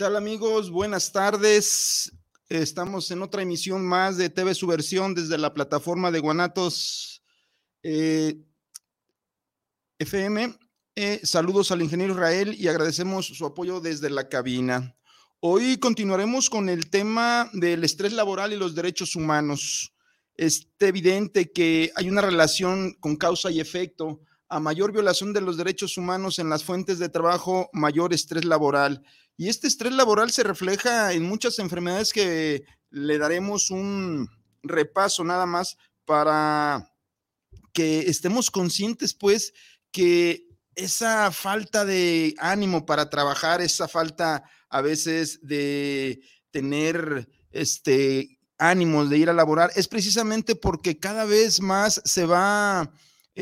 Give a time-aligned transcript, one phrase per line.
[0.00, 0.70] tal amigos?
[0.70, 2.10] Buenas tardes.
[2.48, 7.22] Estamos en otra emisión más de TV Subversión desde la plataforma de Guanatos
[7.82, 8.40] eh,
[9.98, 10.56] FM.
[10.96, 14.96] Eh, saludos al ingeniero Israel y agradecemos su apoyo desde la cabina.
[15.38, 19.92] Hoy continuaremos con el tema del estrés laboral y los derechos humanos.
[20.34, 24.22] Es evidente que hay una relación con causa y efecto.
[24.48, 29.04] A mayor violación de los derechos humanos en las fuentes de trabajo, mayor estrés laboral.
[29.40, 34.28] Y este estrés laboral se refleja en muchas enfermedades que le daremos un
[34.62, 36.92] repaso nada más para
[37.72, 39.54] que estemos conscientes, pues,
[39.92, 49.08] que esa falta de ánimo para trabajar, esa falta a veces de tener este ánimos
[49.08, 52.92] de ir a laborar, es precisamente porque cada vez más se va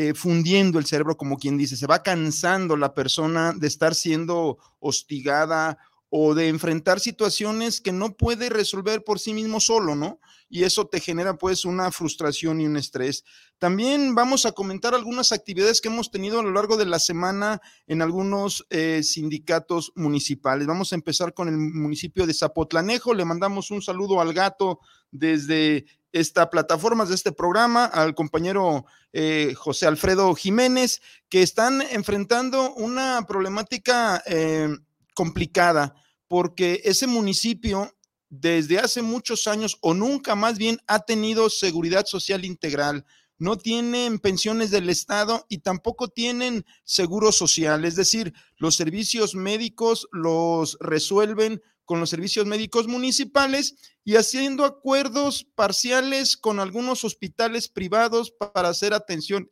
[0.00, 4.58] eh, fundiendo el cerebro, como quien dice, se va cansando la persona de estar siendo
[4.78, 5.76] hostigada
[6.08, 10.20] o de enfrentar situaciones que no puede resolver por sí mismo solo, ¿no?
[10.48, 13.24] Y eso te genera pues una frustración y un estrés.
[13.58, 17.60] También vamos a comentar algunas actividades que hemos tenido a lo largo de la semana
[17.88, 20.68] en algunos eh, sindicatos municipales.
[20.68, 23.14] Vamos a empezar con el municipio de Zapotlanejo.
[23.14, 24.78] Le mandamos un saludo al gato
[25.10, 32.74] desde esta plataforma, de este programa, al compañero eh, José Alfredo Jiménez, que están enfrentando
[32.74, 34.68] una problemática eh,
[35.14, 35.94] complicada
[36.28, 37.92] porque ese municipio
[38.30, 43.06] desde hace muchos años o nunca más bien ha tenido seguridad social integral.
[43.38, 47.84] No tienen pensiones del Estado y tampoco tienen seguro social.
[47.84, 55.46] Es decir, los servicios médicos los resuelven con los servicios médicos municipales y haciendo acuerdos
[55.54, 59.48] parciales con algunos hospitales privados para hacer atención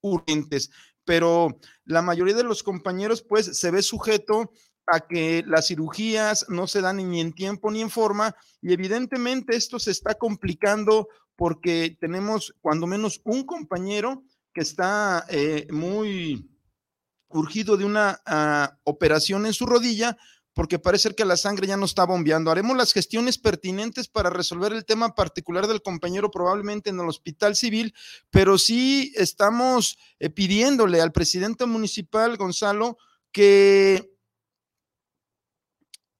[0.00, 0.70] urgentes.
[1.04, 4.50] Pero la mayoría de los compañeros pues se ve sujeto
[4.88, 9.54] a que las cirugías no se dan ni en tiempo ni en forma y evidentemente
[9.54, 11.06] esto se está complicando
[11.36, 16.50] porque tenemos cuando menos un compañero que está eh, muy
[17.28, 20.16] urgido de una ah, operación en su rodilla
[20.58, 22.50] porque parece que la sangre ya no está bombeando.
[22.50, 27.54] Haremos las gestiones pertinentes para resolver el tema particular del compañero probablemente en el hospital
[27.54, 27.94] civil,
[28.28, 32.98] pero sí estamos eh, pidiéndole al presidente municipal, Gonzalo,
[33.30, 34.10] que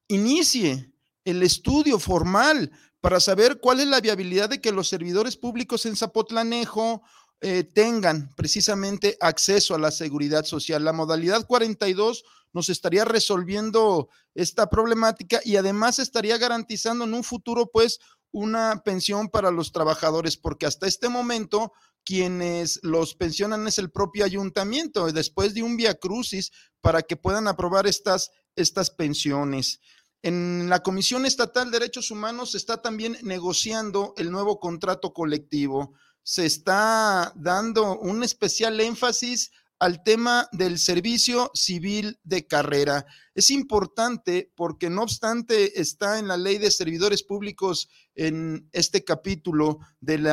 [0.06, 0.92] inicie
[1.24, 5.96] el estudio formal para saber cuál es la viabilidad de que los servidores públicos en
[5.96, 7.02] Zapotlanejo
[7.40, 10.84] eh, tengan precisamente acceso a la seguridad social.
[10.84, 12.22] La modalidad 42
[12.52, 17.98] nos estaría resolviendo esta problemática y además estaría garantizando en un futuro, pues,
[18.30, 21.72] una pensión para los trabajadores, porque hasta este momento
[22.04, 27.48] quienes los pensionan es el propio ayuntamiento, después de un via crucis para que puedan
[27.48, 29.80] aprobar estas, estas pensiones.
[30.22, 35.94] En la Comisión Estatal de Derechos Humanos se está también negociando el nuevo contrato colectivo.
[36.22, 43.06] Se está dando un especial énfasis al tema del servicio civil de carrera.
[43.34, 49.78] Es importante porque no obstante está en la ley de servidores públicos en este capítulo
[50.00, 50.24] del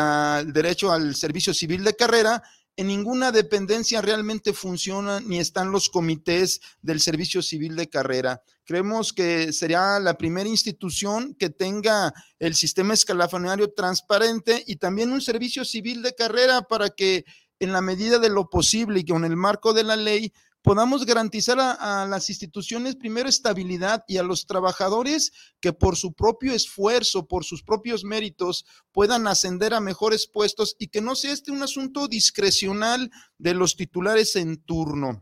[0.52, 2.42] derecho al servicio civil de carrera,
[2.78, 8.42] en ninguna dependencia realmente funciona ni están los comités del servicio civil de carrera.
[8.66, 15.22] Creemos que sería la primera institución que tenga el sistema escalafonario transparente y también un
[15.22, 17.24] servicio civil de carrera para que
[17.60, 20.34] en la medida de lo posible y con el marco de la ley
[20.66, 26.54] podamos garantizar a, las instituciones primero estabilidad y a los trabajadores que por su propio
[26.54, 31.52] esfuerzo, por sus propios méritos, puedan ascender a mejores puestos y que no sea este
[31.52, 35.22] un asunto discrecional de los titulares en turno.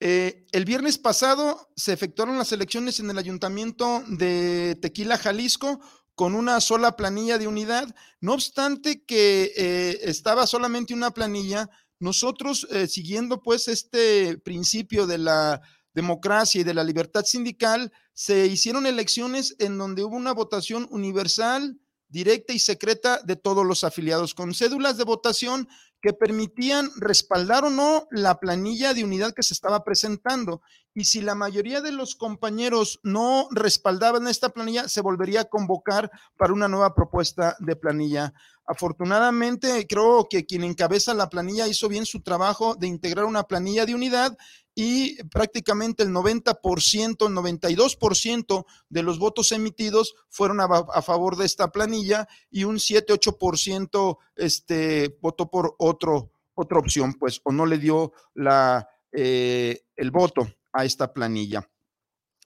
[0.00, 5.78] Eh, el viernes pasado se efectuaron las elecciones en el ayuntamiento de Tequila, Jalisco,
[6.14, 7.94] con una sola planilla de unidad.
[8.20, 15.18] No obstante que eh, estaba solamente una planilla, nosotros eh, siguiendo pues este principio de
[15.18, 15.60] la
[15.94, 21.78] democracia y de la libertad sindical, se hicieron elecciones en donde hubo una votación universal,
[22.08, 25.68] directa y secreta de todos los afiliados, con cédulas de votación
[26.00, 30.62] que permitían respaldar o no la planilla de unidad que se estaba presentando.
[30.94, 36.10] Y si la mayoría de los compañeros no respaldaban esta planilla, se volvería a convocar
[36.36, 38.32] para una nueva propuesta de planilla.
[38.66, 43.84] Afortunadamente, creo que quien encabeza la planilla hizo bien su trabajo de integrar una planilla
[43.84, 44.36] de unidad
[44.74, 51.72] y prácticamente el 90%, el 92% de los votos emitidos fueron a, favor de esta
[51.72, 58.12] planilla y un 7-8% este, votó por otro, otra opción, pues, o no le dio
[58.34, 61.68] la, eh, el voto a esta planilla.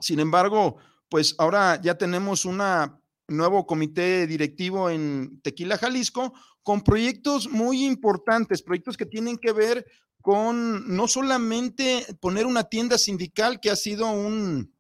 [0.01, 0.77] Sin embargo,
[1.09, 2.61] pues ahora ya tenemos un
[3.29, 6.33] nuevo comité directivo en Tequila, Jalisco,
[6.63, 9.87] con proyectos muy importantes, proyectos que tienen que ver
[10.21, 14.74] con no solamente poner una tienda sindical, que ha sido un,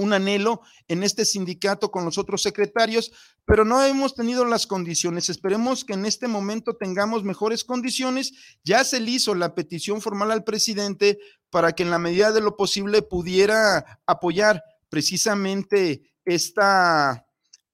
[0.00, 3.12] un anhelo en este sindicato con los otros secretarios,
[3.44, 5.28] pero no hemos tenido las condiciones.
[5.28, 8.32] Esperemos que en este momento tengamos mejores condiciones.
[8.64, 11.18] Ya se le hizo la petición formal al presidente
[11.50, 17.26] para que en la medida de lo posible pudiera apoyar precisamente esta,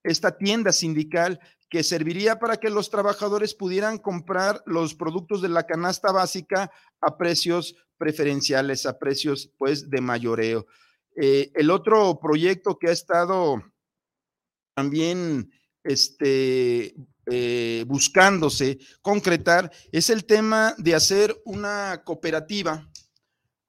[0.03, 5.67] esta tienda sindical que serviría para que los trabajadores pudieran comprar los productos de la
[5.67, 6.71] canasta básica
[7.01, 10.67] a precios preferenciales, a precios pues de mayoreo.
[11.17, 13.63] Eh, el otro proyecto que ha estado
[14.75, 15.51] también
[15.83, 16.95] este,
[17.27, 22.89] eh, buscándose concretar es el tema de hacer una cooperativa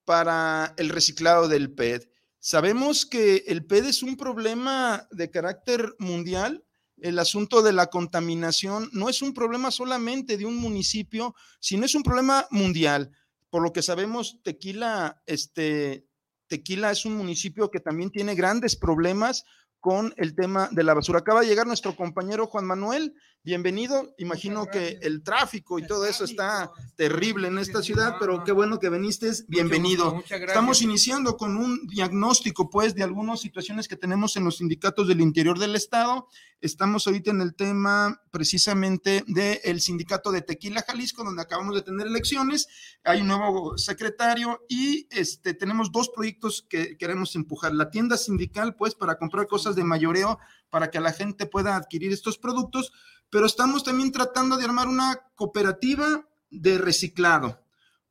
[0.04, 2.12] para el reciclado del PET.
[2.40, 6.64] Sabemos que el PET es un problema de carácter mundial
[7.00, 11.94] el asunto de la contaminación no es un problema solamente de un municipio, sino es
[11.94, 13.12] un problema mundial.
[13.50, 16.07] Por lo que sabemos, Tequila, este,
[16.48, 19.46] Tequila es un municipio que también tiene grandes problemas
[19.80, 21.20] con el tema de la basura.
[21.20, 24.14] Acaba de llegar nuestro compañero Juan Manuel, bienvenido.
[24.18, 28.80] Imagino que el tráfico y todo eso está terrible en esta ciudad, pero qué bueno
[28.80, 30.22] que viniste, bienvenido.
[30.30, 35.22] Estamos iniciando con un diagnóstico, pues, de algunas situaciones que tenemos en los sindicatos del
[35.22, 36.28] interior del estado.
[36.60, 42.08] Estamos ahorita en el tema precisamente del sindicato de Tequila Jalisco, donde acabamos de tener
[42.08, 42.68] elecciones.
[43.04, 47.74] Hay un nuevo secretario y este, tenemos dos proyectos que queremos empujar.
[47.74, 50.40] La tienda sindical, pues, para comprar cosas de mayoreo
[50.70, 52.92] para que la gente pueda adquirir estos productos,
[53.30, 57.60] pero estamos también tratando de armar una cooperativa de reciclado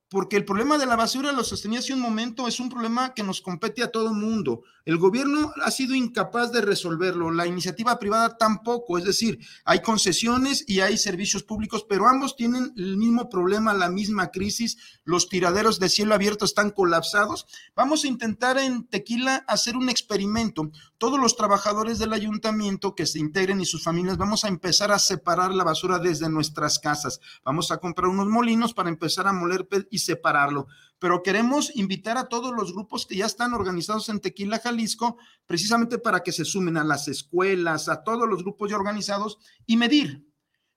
[0.08, 3.24] porque el problema de la basura, lo sostenía hace un momento, es un problema que
[3.24, 4.62] nos compete a todo mundo.
[4.84, 10.64] El gobierno ha sido incapaz de resolverlo, la iniciativa privada tampoco, es decir, hay concesiones
[10.68, 15.80] y hay servicios públicos, pero ambos tienen el mismo problema, la misma crisis, los tiraderos
[15.80, 17.46] de cielo abierto están colapsados.
[17.74, 20.70] Vamos a intentar en Tequila hacer un experimento.
[20.98, 24.98] Todos los trabajadores del ayuntamiento que se integren y sus familias, vamos a empezar a
[24.98, 27.20] separar la basura desde nuestras casas.
[27.44, 30.68] Vamos a comprar unos molinos para empezar a moler y separarlo.
[30.98, 35.98] Pero queremos invitar a todos los grupos que ya están organizados en Tequila, Jalisco, precisamente
[35.98, 40.26] para que se sumen a las escuelas, a todos los grupos ya organizados y medir,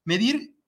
[0.04, 0.59] medir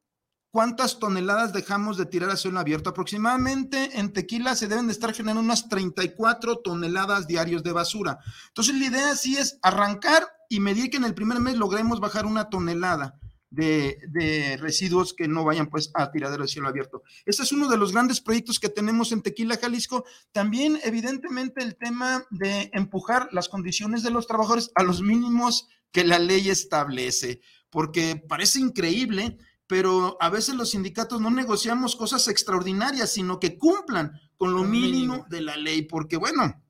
[0.52, 2.90] cuántas toneladas dejamos de tirar a cielo abierto.
[2.90, 8.20] Aproximadamente en Tequila se deben de estar generando unas 34 toneladas diarios de basura.
[8.50, 12.26] Entonces la idea sí es arrancar y medir que en el primer mes logremos bajar
[12.26, 13.18] una tonelada
[13.52, 17.04] de, residuos que no vayan pues a tiradero de cielo abierto.
[17.26, 20.06] Este es uno de los grandes proyectos que tenemos en Tequila, Jalisco.
[20.32, 26.06] También, evidentemente, el tema de empujar las condiciones de los trabajadores a los mínimos que
[26.06, 29.38] la ley establece, porque parece increíble,
[29.72, 35.26] pero a veces los sindicatos no negociamos cosas extraordinarias, sino que cumplan con lo mínimo
[35.30, 36.62] de la ley, porque bueno,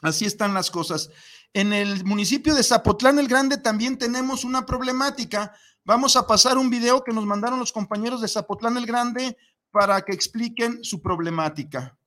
[0.00, 1.10] así están las cosas.
[1.52, 5.52] En el municipio de Zapotlán el Grande también tenemos una problemática
[5.84, 9.36] Vamos a pasar un video que nos mandaron los compañeros de Zapotlán el Grande
[9.72, 11.98] para que expliquen su problemática.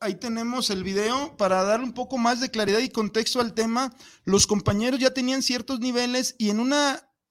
[0.00, 3.94] Ahí tenemos el video para dar un poco más de claridad y contexto al tema.
[4.24, 6.74] Los compañeros ya tenían ciertos niveles y en un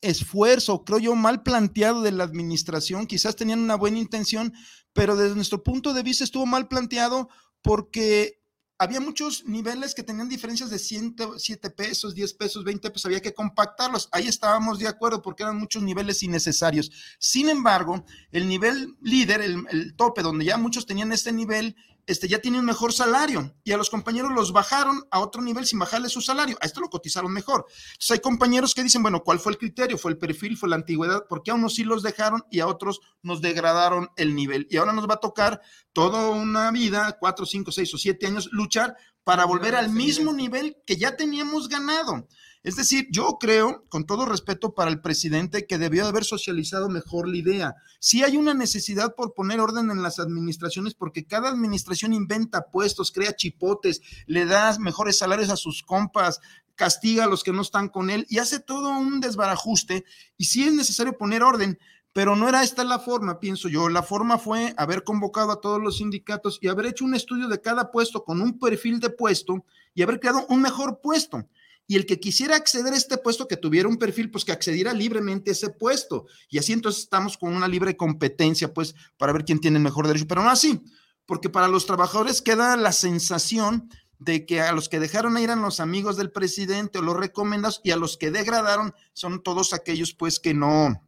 [0.02, 4.54] esfuerzo, creo yo, mal planteado de la administración, quizás tenían una buena intención,
[4.94, 7.30] pero desde nuestro punto de vista estuvo mal planteado
[7.62, 8.40] porque
[8.78, 13.34] había muchos niveles que tenían diferencias de 7 pesos, 10 pesos, 20 pesos, había que
[13.34, 14.08] compactarlos.
[14.14, 16.90] Ahí estábamos de acuerdo porque eran muchos niveles innecesarios.
[17.20, 21.76] Sin embargo, el nivel líder, el, el tope, donde ya muchos tenían este nivel,
[22.10, 25.68] este, ya tiene un mejor salario y a los compañeros los bajaron a otro nivel
[25.68, 26.58] sin bajarle su salario.
[26.60, 27.66] A esto lo cotizaron mejor.
[27.68, 29.96] Entonces hay compañeros que dicen, bueno, ¿cuál fue el criterio?
[29.96, 30.58] ¿Fue el perfil?
[30.58, 31.26] ¿Fue la antigüedad?
[31.30, 34.66] Porque a unos sí los dejaron y a otros nos degradaron el nivel.
[34.72, 35.62] Y ahora nos va a tocar
[35.94, 40.78] toda una vida, cuatro, cinco, seis o siete años, luchar para volver al mismo nivel
[40.88, 42.28] que ya teníamos ganado.
[42.62, 47.30] Es decir, yo creo, con todo respeto para el presidente, que debió haber socializado mejor
[47.30, 47.76] la idea.
[48.02, 53.14] Sí hay una necesidad por poner orden en las administraciones, porque cada administración inventa puestos,
[53.14, 56.42] crea chipotes, le da mejores salarios a sus compas,
[56.76, 60.04] castiga a los que no están con él y hace todo un desbarajuste.
[60.36, 61.80] Y sí es necesario poner orden,
[62.12, 63.88] pero no era esta la forma, pienso yo.
[63.88, 67.62] La forma fue haber convocado a todos los sindicatos y haber hecho un estudio de
[67.62, 69.64] cada puesto con un perfil de puesto
[69.94, 71.48] y haber creado un mejor puesto
[71.90, 74.94] y el que quisiera acceder a este puesto, que tuviera un perfil, pues que accediera
[74.94, 76.28] libremente a ese puesto.
[76.48, 80.06] Y así entonces estamos con una libre competencia, pues, para ver quién tiene el mejor
[80.06, 80.84] derecho, pero no así,
[81.26, 85.64] porque para los trabajadores queda la sensación de que a los que dejaron ir eran
[85.64, 90.14] los amigos del presidente o los recomendados y a los que degradaron son todos aquellos,
[90.14, 91.02] pues, que no,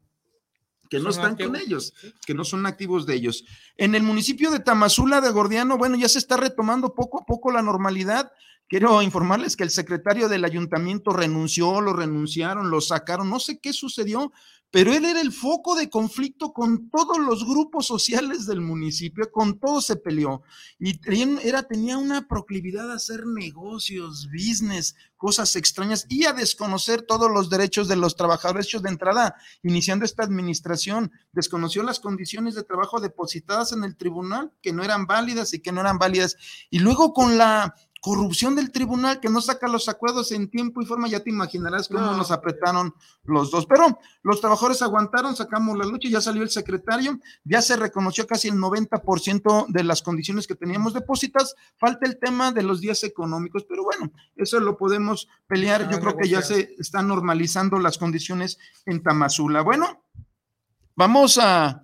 [0.90, 1.94] que no están con ellos,
[2.26, 3.46] que no son activos de ellos.
[3.78, 7.52] En el municipio de Tamazula de Gordiano, bueno, ya se está retomando poco a poco
[7.52, 8.32] la normalidad.
[8.72, 13.74] Quiero informarles que el secretario del ayuntamiento renunció, lo renunciaron, lo sacaron, no sé qué
[13.74, 14.32] sucedió,
[14.72, 19.60] pero él era el foco de conflicto con todos los grupos sociales del municipio, con
[19.60, 20.44] todos se peleó.
[20.80, 21.02] Y
[21.44, 27.50] era, tenía una proclividad a hacer negocios, business, cosas extrañas y a desconocer todos los
[27.50, 28.68] derechos de los trabajadores.
[28.68, 34.54] Hechos de entrada, iniciando esta administración, desconoció las condiciones de trabajo depositadas en el tribunal
[34.62, 36.38] que no eran válidas y que no eran válidas.
[36.70, 40.86] Y luego con la corrupción del tribunal que no saca los acuerdos en tiempo y
[40.88, 43.68] forma, ya te imaginarás cómo nos apretaron los dos.
[43.68, 48.48] Pero los trabajadores aguantaron, sacamos la lucha, ya salió el secretario, ya se reconoció casi
[48.48, 53.66] el 90% de las condiciones que teníamos depositas, falta el tema de los días económicos,
[53.70, 58.58] pero bueno, eso lo podemos pelear, yo creo que ya se están normalizando las condiciones
[58.88, 59.62] en Tamazula.
[59.62, 60.04] Bueno,
[60.96, 61.84] vamos a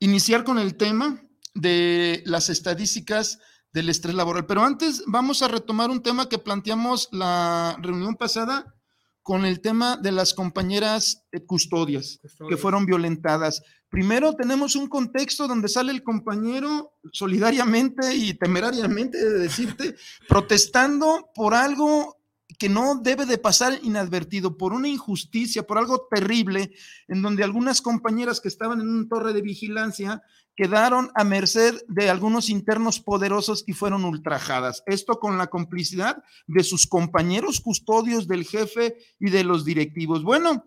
[0.00, 1.22] iniciar con el tema
[1.54, 3.38] de las estadísticas
[3.76, 4.46] del estrés laboral.
[4.46, 8.74] Pero antes vamos a retomar un tema que planteamos la reunión pasada
[9.22, 12.18] con el tema de las compañeras custodias,
[12.48, 13.62] que fueron violentadas.
[13.90, 19.94] Primero tenemos un contexto donde sale el compañero solidariamente y temerariamente de decirte,
[20.28, 22.16] protestando por algo
[22.58, 26.72] que no debe de pasar inadvertido, por una injusticia, por algo terrible,
[27.08, 30.22] en donde algunas compañeras que estaban en una torre de vigilancia
[30.56, 34.82] quedaron a merced de algunos internos poderosos y fueron ultrajadas.
[34.86, 40.24] Esto con la complicidad de sus compañeros custodios del jefe y de los directivos.
[40.24, 40.64] Bueno,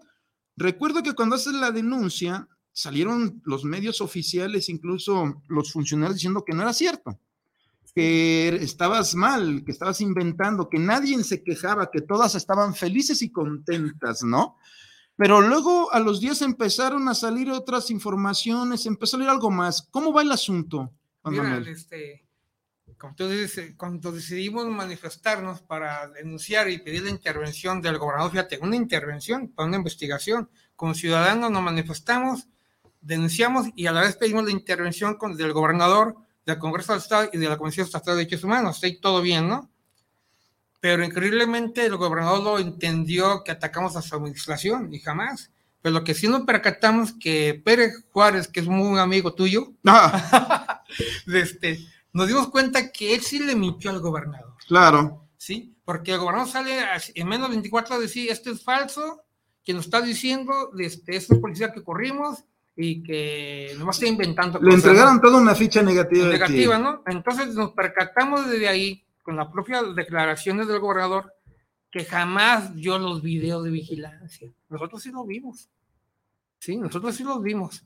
[0.56, 6.54] recuerdo que cuando haces la denuncia, salieron los medios oficiales, incluso los funcionarios, diciendo que
[6.54, 7.20] no era cierto,
[7.96, 13.32] que estabas mal, que estabas inventando, que nadie se quejaba, que todas estaban felices y
[13.32, 14.58] contentas, ¿no?
[15.20, 19.82] Pero luego a los días empezaron a salir otras informaciones, empezó a salir algo más.
[19.92, 20.94] ¿Cómo va el asunto?
[21.26, 28.60] Mira, este, eh, cuando decidimos manifestarnos para denunciar y pedir la intervención del gobernador, fíjate,
[28.62, 32.48] una intervención para una investigación, como ciudadanos nos manifestamos,
[33.02, 37.30] denunciamos y a la vez pedimos la intervención con, del gobernador, del Congreso del Estado
[37.34, 38.82] y de la Comisión Estatal de Derechos Humanos.
[38.82, 39.69] Está todo bien, ¿no?
[40.80, 45.52] Pero increíblemente el gobernador lo entendió que atacamos a su administración y jamás.
[45.82, 50.84] Pero lo que sí nos percatamos que Pérez Juárez, que es muy amigo tuyo, ah.
[51.28, 51.80] este,
[52.14, 54.56] nos dimos cuenta que él sí le mintió al gobernador.
[54.68, 55.26] Claro.
[55.38, 56.80] Sí, porque el gobernador sale
[57.16, 59.22] en menos de 24 a decir, esto es falso,
[59.64, 62.44] que nos está diciendo, este, es policía que corrimos
[62.76, 64.60] y que no está inventando.
[64.60, 66.28] Le entregaron toda una ficha negativa.
[66.28, 67.04] Negativa, ¿no?
[67.06, 71.32] Entonces nos percatamos desde ahí con las propias declaraciones del gobernador
[71.92, 74.52] que jamás dio los videos de vigilancia.
[74.70, 75.70] Nosotros sí los vimos.
[76.58, 77.86] Sí, nosotros sí los vimos.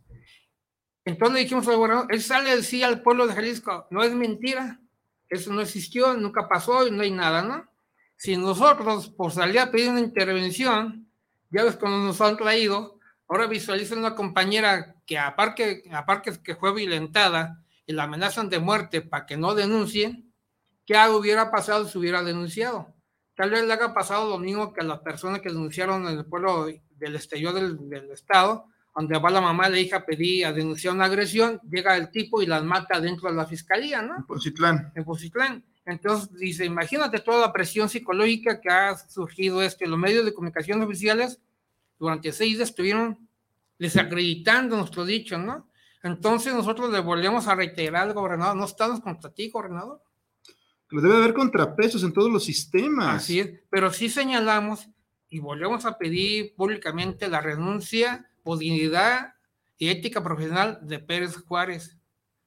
[1.04, 4.80] Entonces dijimos al gobernador, él sale a decir al pueblo de Jalisco, no es mentira,
[5.28, 7.70] eso no existió, nunca pasó y no hay nada, ¿no?
[8.16, 11.10] Si nosotros, por salir a pedir una intervención,
[11.50, 16.74] ya ves cuando nos han traído, ahora visualizan una compañera que aparte, aparte que fue
[16.74, 20.23] violentada, y la amenazan de muerte para que no denuncien,
[20.86, 22.94] ¿qué hubiera pasado si hubiera denunciado?
[23.36, 26.26] Tal vez le haga pasado lo mismo que a las personas que denunciaron en el
[26.26, 30.54] pueblo del exterior del, del estado, donde va la mamá de la hija pedí a
[30.54, 34.18] denunciar una agresión, llega el tipo y las mata dentro de la fiscalía, ¿no?
[34.18, 34.92] En Positlán.
[34.96, 35.66] En Positlán.
[35.86, 39.86] Entonces dice, imagínate toda la presión psicológica que ha surgido esto.
[39.86, 41.42] Los medios de comunicación oficiales
[42.00, 43.28] durante seis días estuvieron
[43.80, 45.68] desacreditando nuestro dicho, ¿no?
[46.04, 50.02] Entonces nosotros le volvemos a reiterar al gobernador, no estamos contra ti, gobernador.
[50.94, 53.24] Pero debe haber contrapesos en todos los sistemas.
[53.24, 54.88] Así es, pero sí señalamos
[55.28, 59.34] y volvemos a pedir públicamente la renuncia por dignidad
[59.80, 61.98] y ética profesional de Pérez Juárez.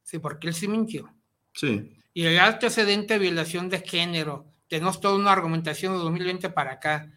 [0.04, 1.12] Sí, porque él sí mintió.
[1.54, 1.92] Sí.
[2.14, 4.46] Y el antecedente de violación de género.
[4.68, 7.10] Tenemos toda una argumentación de 2020 para acá.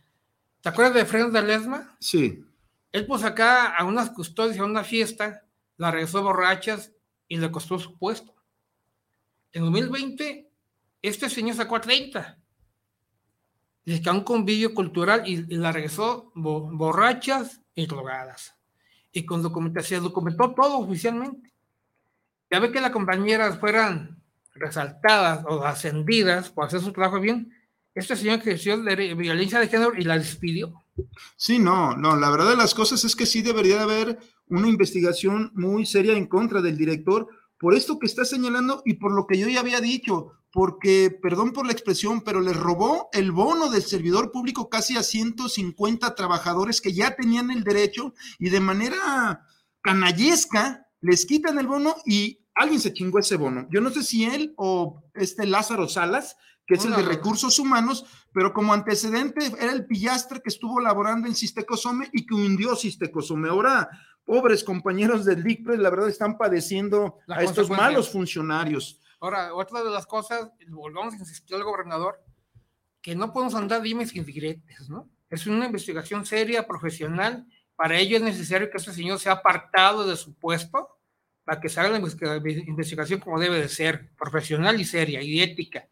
[0.62, 1.96] ¿Te acuerdas de Frenos de Lesma?
[2.00, 2.44] Sí.
[2.92, 5.44] Él puso acá a unas custodias a una fiesta,
[5.78, 6.92] la regresó borrachas
[7.28, 8.34] y le costó su puesto.
[9.52, 10.49] En 2020,
[11.02, 12.38] este señor sacó a 30.
[13.86, 18.60] Le quedó un convivio cultural y, la regresó borrachas y drogadas
[19.12, 21.54] y con documentación, documentó todo oficialmente.
[22.52, 24.22] Ya ve que las compañeras fueran
[24.54, 27.52] resaltadas o ascendidas por hacer su trabajo bien,
[27.96, 30.74] este señor ejerció de violencia de género y la despidió.
[31.36, 35.52] Sí, no, no, la verdad de las cosas es que sí debería haber una investigación
[35.54, 39.38] muy seria en contra del director por esto que está señalando y por lo que
[39.38, 43.84] yo ya había dicho, porque, perdón por la expresión, pero le robó el bono del
[43.84, 49.46] servidor público casi a 150 trabajadores que ya tenían el derecho y de manera
[49.82, 53.68] canallesca les quitan el bono y alguien se chingó ese bono.
[53.72, 56.36] Yo no sé si él o este Lázaro Salas,
[56.66, 61.28] que es el de recursos humanos, pero como antecedente era el pillastre que estuvo laborando
[61.28, 63.50] en Sistecosome y que hundió Sistecosome.
[63.50, 63.90] Ahora,
[64.24, 69.00] pobres compañeros del DICPRE, la verdad están padeciendo a estos malos funcionarios.
[69.20, 72.24] Ahora, otra de las cosas, volvamos a insistir al gobernador,
[73.02, 75.10] que no podemos andar dimes y diretes, ¿no?
[75.30, 77.46] Es una investigación seria, profesional.
[77.76, 80.98] Para ello es necesario que ese señor sea apartado de su puesto
[81.44, 85.88] para que se haga la investigación como debe de ser, profesional y seria y ética.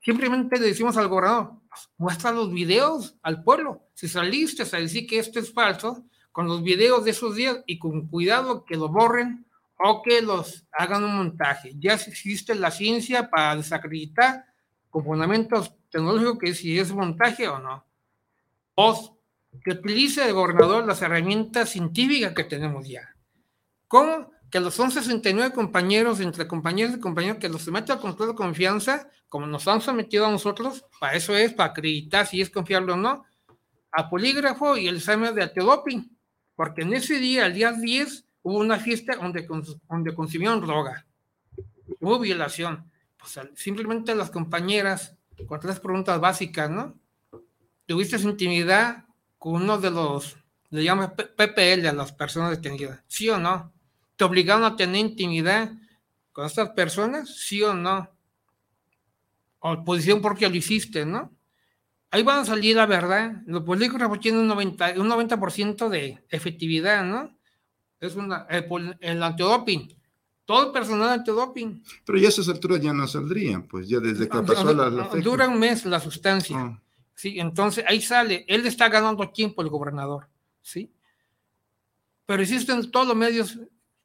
[0.00, 3.88] Simplemente le decimos al gobernador, pues, muestra los videos al pueblo.
[3.94, 7.78] Si saliste a decir que esto es falso, con los videos de esos días y
[7.78, 9.46] con cuidado que lo borren
[9.84, 11.72] o que los hagan un montaje.
[11.78, 14.44] Ya existe la ciencia para desacreditar
[14.90, 17.84] con fundamentos tecnológicos que si es montaje o no.
[18.76, 19.18] O
[19.64, 23.14] que utilice el gobernador las herramientas científicas que tenemos ya.
[23.88, 24.30] ¿Cómo?
[24.50, 29.08] Que los 169 compañeros, entre compañeros y compañeros, que los somete al control de confianza,
[29.28, 32.96] como nos han sometido a nosotros, para eso es, para acreditar si es confiable o
[32.96, 33.24] no,
[33.90, 36.16] a polígrafo y el examen de antidoping.
[36.54, 39.46] Porque en ese día, el día 10, hubo una fiesta donde,
[39.88, 41.06] donde consumieron droga.
[42.00, 42.90] Hubo violación.
[43.16, 46.98] Pues simplemente las compañeras, con tres preguntas básicas, ¿no?
[47.86, 49.04] ¿Tuviste intimidad
[49.38, 50.36] con uno de los,
[50.70, 53.02] le llaman PPL a las personas detenidas?
[53.06, 53.72] ¿Sí o no?
[54.16, 55.72] ¿Te obligaron a tener intimidad
[56.32, 57.28] con estas personas?
[57.36, 58.08] ¿Sí o no?
[59.60, 61.32] O posición porque lo hiciste, ¿no?
[62.10, 63.42] Ahí van a salir la verdad.
[63.46, 67.36] Los polígrafos tienen un 90%, un 90 de efectividad, ¿no?
[68.02, 69.96] Es una, el, el antidoping.
[70.44, 71.82] Todo el personal antidoping.
[72.04, 75.04] Pero ya a esas alturas ya no saldrían, pues ya desde que pasó la, la
[75.04, 76.58] Dura un mes la sustancia.
[76.58, 76.82] Ah.
[77.14, 78.44] Sí, entonces ahí sale.
[78.48, 80.28] Él está ganando tiempo el gobernador,
[80.60, 80.92] ¿sí?
[82.26, 83.60] Pero existen todos los medios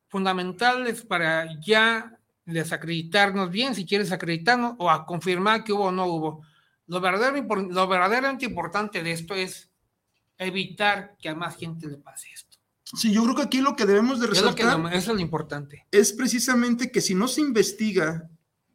[0.10, 6.06] fundamentales para ya desacreditarnos bien, si quieres acreditarnos, o a confirmar que hubo o no
[6.06, 6.44] hubo.
[6.86, 9.72] Lo, verdadero, lo verdaderamente importante de esto es
[10.38, 12.47] evitar que a más gente le pase esto.
[12.96, 14.80] Sí, yo creo que aquí lo que debemos de resaltar...
[14.92, 15.86] Es eso es lo importante.
[15.92, 18.30] Es precisamente que si no se investiga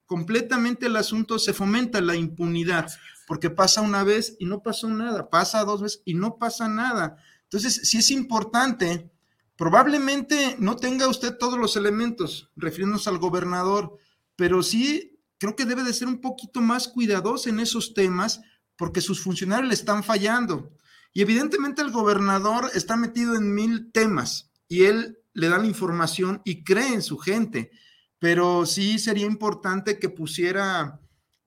[0.04, 2.90] completamente el asunto, se fomenta la impunidad,
[3.26, 7.16] porque pasa una vez y no pasó nada, pasa dos veces y no pasa nada.
[7.44, 9.10] Entonces, si es importante,
[9.56, 13.96] probablemente no tenga usted todos los elementos, refiriéndonos al gobernador,
[14.36, 18.42] pero sí creo que debe de ser un poquito más cuidadoso en esos temas,
[18.76, 20.70] porque sus funcionarios le están fallando.
[21.12, 26.40] Y evidentemente el gobernador está metido en mil temas y él le da la información
[26.44, 27.70] y cree en su gente,
[28.18, 31.00] pero sí sería importante que pusiera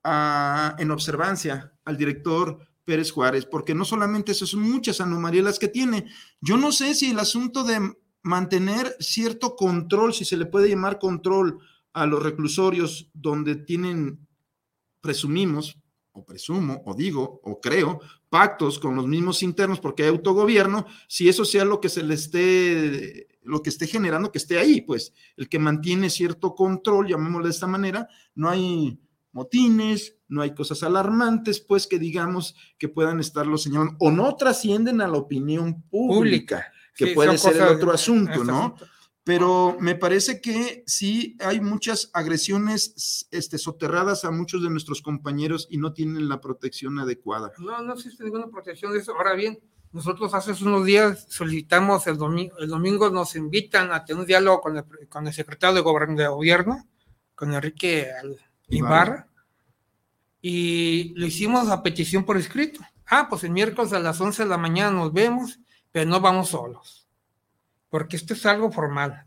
[0.04, 5.66] en observancia al director Pérez Juárez, porque no solamente esas son muchas anomalías las que
[5.66, 6.06] tiene.
[6.40, 11.00] Yo no sé si el asunto de mantener cierto control, si se le puede llamar
[11.00, 11.58] control
[11.92, 14.28] a los reclusorios donde tienen,
[15.00, 15.78] presumimos,
[16.16, 21.28] o presumo, o digo, o creo, pactos con los mismos internos porque hay autogobierno, si
[21.28, 25.12] eso sea lo que se le esté lo que esté generando que esté ahí, pues
[25.36, 28.98] el que mantiene cierto control, llamémoslo de esta manera, no hay
[29.30, 35.00] motines, no hay cosas alarmantes, pues que digamos que puedan estarlo señalando o no trascienden
[35.00, 38.74] a la opinión pública, que puede ser el otro asunto, ¿no?
[39.26, 45.66] Pero me parece que sí hay muchas agresiones este, soterradas a muchos de nuestros compañeros
[45.68, 47.50] y no tienen la protección adecuada.
[47.58, 49.16] No, no existe ninguna protección de eso.
[49.16, 49.58] Ahora bien,
[49.90, 54.60] nosotros hace unos días solicitamos el domingo, el domingo nos invitan a tener un diálogo
[54.60, 56.86] con el, con el secretario de, gobierno,
[57.34, 58.12] con Enrique
[58.68, 59.26] Ibarra,
[60.40, 62.78] y le hicimos la petición por escrito.
[63.06, 65.58] Ah, pues el miércoles a las 11 de la mañana nos vemos,
[65.90, 67.05] pero no vamos solos.
[67.88, 69.22] Porque esto es algo formal.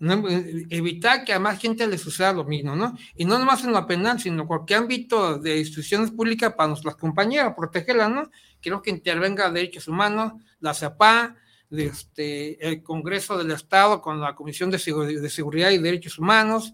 [0.69, 2.97] evitar que a más gente le suceda lo mismo, ¿no?
[3.15, 7.53] Y no nomás en lo penal, sino cualquier ámbito de instituciones públicas para nuestras compañeras,
[7.55, 8.29] protegerlas, ¿no?
[8.61, 11.37] Quiero que intervenga Derechos Humanos, la CEPA,
[11.71, 16.73] este, el Congreso del Estado con la Comisión de, Seguridad y Derechos Humanos,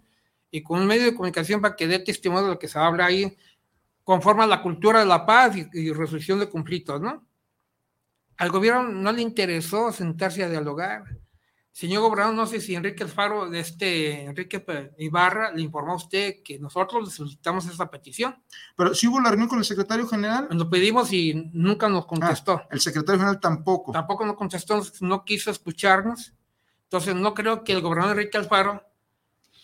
[0.50, 3.06] y con un medio de comunicación para que dé testimonio de lo que se habla
[3.06, 3.36] ahí,
[4.04, 7.28] conforme a la cultura de la paz y, resolución de conflictos, ¿no?
[8.38, 11.04] Al gobierno no le interesó sentarse a dialogar.
[11.76, 14.66] Señor gobernador, no sé si Enrique Alfaro, de este Enrique
[14.98, 18.42] Ibarra, le informó a usted que nosotros le solicitamos esa petición.
[18.78, 20.48] Pero si hubo la reunión con el secretario general.
[20.52, 22.62] Lo pedimos y nunca nos contestó.
[22.64, 23.92] Ah, el secretario general tampoco.
[23.92, 26.32] Tampoco nos contestó, no quiso escucharnos.
[26.84, 28.82] Entonces, no creo que el gobernador Enrique Alfaro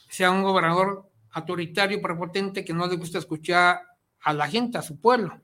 [0.10, 3.84] sea un gobernador autoritario, prepotente, que no le gusta escuchar
[4.20, 5.40] a la gente, a su pueblo.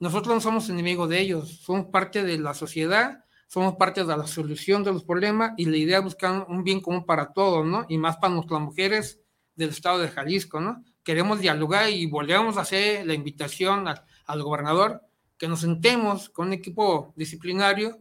[0.00, 4.26] Nosotros no somos enemigos de ellos, somos parte de la sociedad, somos parte de la
[4.26, 7.86] solución de los problemas y la idea es buscar un bien común para todos, ¿no?
[7.88, 9.20] Y más para nuestras mujeres
[9.54, 10.84] del estado de Jalisco, ¿no?
[11.02, 15.02] Queremos dialogar y volvemos a hacer la invitación al, gobernador
[15.36, 17.98] que nos sentemos con un equipo disciplinario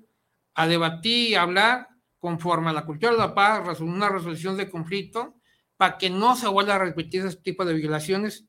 [0.53, 5.35] a debatir y hablar conforme a la cultura de la paz, una resolución de conflicto
[5.75, 8.45] para que no se vuelva a repetir este tipo de violaciones,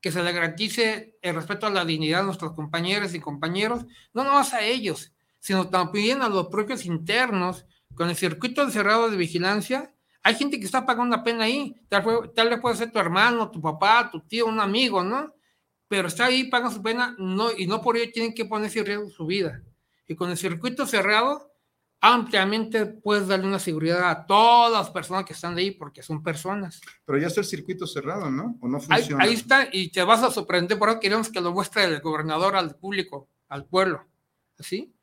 [0.00, 4.24] que se le garantice el respeto a la dignidad de nuestros compañeros y compañeros, no
[4.24, 5.11] nomás a ellos,
[5.42, 9.92] sino también a los propios internos, con el circuito cerrado de vigilancia.
[10.22, 13.60] Hay gente que está pagando pena ahí, tal, tal vez puede ser tu hermano, tu
[13.60, 15.34] papá, tu tío, un amigo, ¿no?
[15.88, 18.86] Pero está ahí, pagan su pena no, y no por ello tienen que ponerse en
[18.86, 19.60] riesgo su vida.
[20.06, 21.52] Y con el circuito cerrado,
[22.00, 26.80] ampliamente puedes darle una seguridad a todas las personas que están ahí porque son personas.
[27.04, 28.56] Pero ya está el circuito cerrado, ¿no?
[28.60, 29.24] ¿O no funciona?
[29.24, 30.78] Ahí, está y te vas a sorprender.
[30.78, 34.06] Por eso queremos que lo muestre el gobernador al público, al pueblo.
[34.56, 34.94] ¿Así?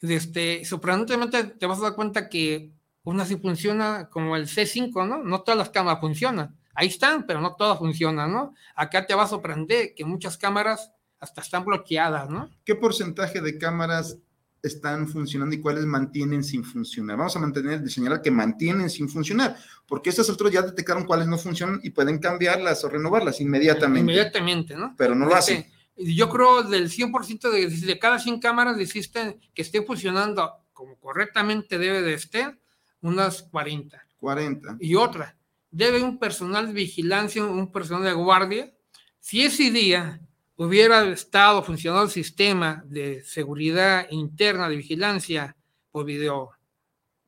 [0.00, 5.22] Este, sorprendentemente te vas a dar cuenta que una sí funciona como el C5, ¿no?
[5.22, 6.56] No todas las cámaras funcionan.
[6.74, 8.54] Ahí están, pero no todas funcionan, ¿no?
[8.74, 12.50] Acá te va a sorprender que muchas cámaras hasta están bloqueadas, ¿no?
[12.64, 14.18] ¿Qué porcentaje de cámaras
[14.62, 17.16] están funcionando y cuáles mantienen sin funcionar.
[17.16, 21.26] Vamos a mantener, de señalar que mantienen sin funcionar, porque estas otras ya detectaron cuáles
[21.28, 24.12] no funcionan y pueden cambiarlas o renovarlas inmediatamente.
[24.12, 24.94] Inmediatamente, ¿no?
[24.96, 25.66] Pero no lo este, hacen.
[26.02, 31.78] Yo creo del 100% de, de cada 100 cámaras existen que estén funcionando como correctamente
[31.78, 32.58] debe de estar,
[33.02, 34.02] unas 40.
[34.18, 34.76] 40.
[34.80, 35.36] Y otra,
[35.70, 38.74] debe un personal de vigilancia, un personal de guardia,
[39.18, 40.20] si ese día
[40.56, 45.56] hubiera estado funcionando el sistema de seguridad interna de vigilancia
[45.90, 46.50] por video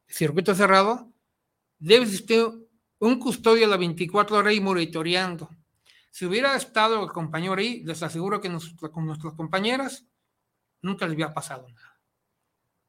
[0.07, 1.13] circuito cerrado,
[1.79, 2.47] debe existir
[2.99, 5.51] un custodio a las 24 horas y monitoreando.
[6.13, 8.55] Si hubiera estado el compañero ahí, les aseguro que
[8.93, 10.05] con nuestras compañeras
[10.83, 11.99] nunca les hubiera pasado nada.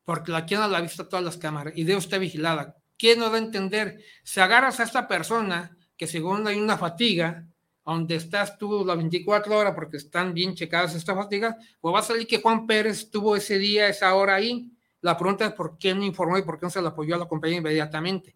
[0.04, 2.76] Porque la quien la ha visto todas las cámaras y debe estar vigilada.
[2.98, 4.04] ¿Quién no va a entender?
[4.26, 7.48] Si agarras a esta persona que según hay una fatiga,
[7.86, 12.04] donde estás tú las 24 horas porque están bien checadas estas fatigas, pues va a
[12.04, 14.70] salir que Juan Pérez estuvo ese día, esa hora ahí.
[15.00, 17.20] La pregunta es por qué no informó y por qué no se le apoyó a
[17.20, 18.36] la compañía inmediatamente.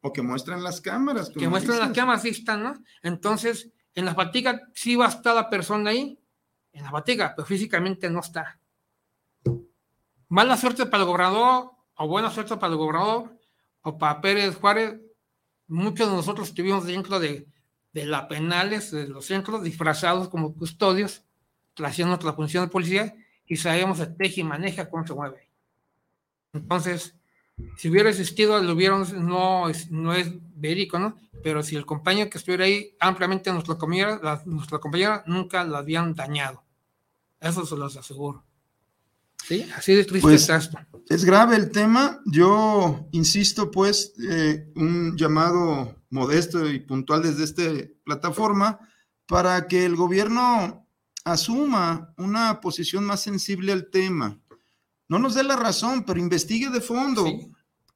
[0.00, 1.28] O que muestran las cámaras.
[1.28, 2.82] Que muestran las cámaras, sí están, ¿no?
[3.02, 6.18] Entonces, en la fatiga sí va a estar la persona ahí,
[6.72, 8.58] en la fatiga, pero físicamente no está.
[10.28, 13.36] Mala suerte para el gobernador, o buena suerte para el gobernador,
[13.82, 15.00] o para Pérez Juárez.
[15.66, 17.46] Muchos de nosotros estuvimos dentro de
[17.92, 21.24] de la penales de los centros disfrazados como custodios,
[21.76, 23.14] haciendo nuestra función de policía
[23.46, 25.50] y sabemos el teje y maneja cómo se mueve.
[26.52, 27.16] Entonces,
[27.76, 31.16] si hubiera existido, lo hubiera, no es, no es verídico, ¿no?
[31.42, 36.14] Pero si el compañero que estuviera ahí, ampliamente nuestra compañera, nuestra compañera nunca la habían
[36.14, 36.62] dañado.
[37.40, 38.44] Eso se los aseguro.
[39.48, 40.50] Sí, así de triste pues.
[41.08, 42.20] Es grave el tema.
[42.26, 47.62] Yo insisto, pues, eh, un llamado modesto y puntual desde esta
[48.04, 48.78] plataforma
[49.26, 50.86] para que el gobierno
[51.24, 54.38] asuma una posición más sensible al tema.
[55.08, 57.24] No nos dé la razón, pero investigue de fondo.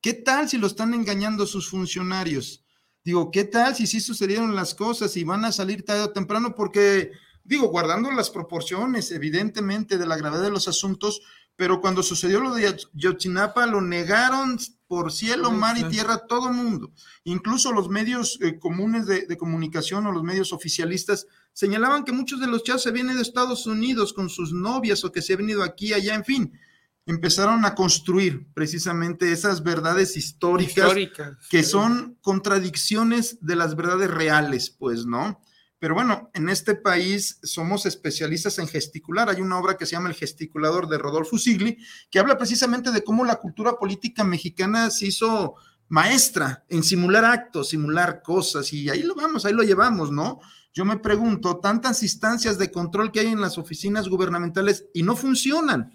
[0.05, 2.63] ¿Qué tal si lo están engañando sus funcionarios?
[3.07, 6.55] Digo, ¿qué tal si sí sucedieron las cosas y van a salir tarde o temprano?
[6.55, 7.13] Porque,
[7.43, 11.23] digo, guardando las proporciones, evidentemente, de la gravedad de los asuntos,
[11.57, 16.55] pero cuando sucedió lo de Yotzinapa, lo negaron por cielo, mar y tierra todo el
[16.55, 16.93] mundo.
[17.23, 22.41] Incluso los medios eh, comunes de, de, comunicación o los medios oficialistas señalaban que muchos
[22.41, 25.39] de los chavos se vienen de Estados Unidos con sus novias o que se han
[25.39, 26.61] venido aquí, allá, en fin.
[27.07, 31.71] Empezaron a construir precisamente esas verdades históricas, históricas que sí.
[31.71, 35.41] son contradicciones de las verdades reales, pues, ¿no?
[35.79, 39.29] Pero bueno, en este país somos especialistas en gesticular.
[39.29, 41.77] Hay una obra que se llama El gesticulador de Rodolfo Sigli,
[42.11, 45.57] que habla precisamente de cómo la cultura política mexicana se hizo
[45.89, 50.41] maestra en simular actos, simular cosas, y ahí lo vamos, ahí lo llevamos, ¿no?
[50.73, 55.15] Yo me pregunto, tantas instancias de control que hay en las oficinas gubernamentales y no
[55.15, 55.93] funcionan,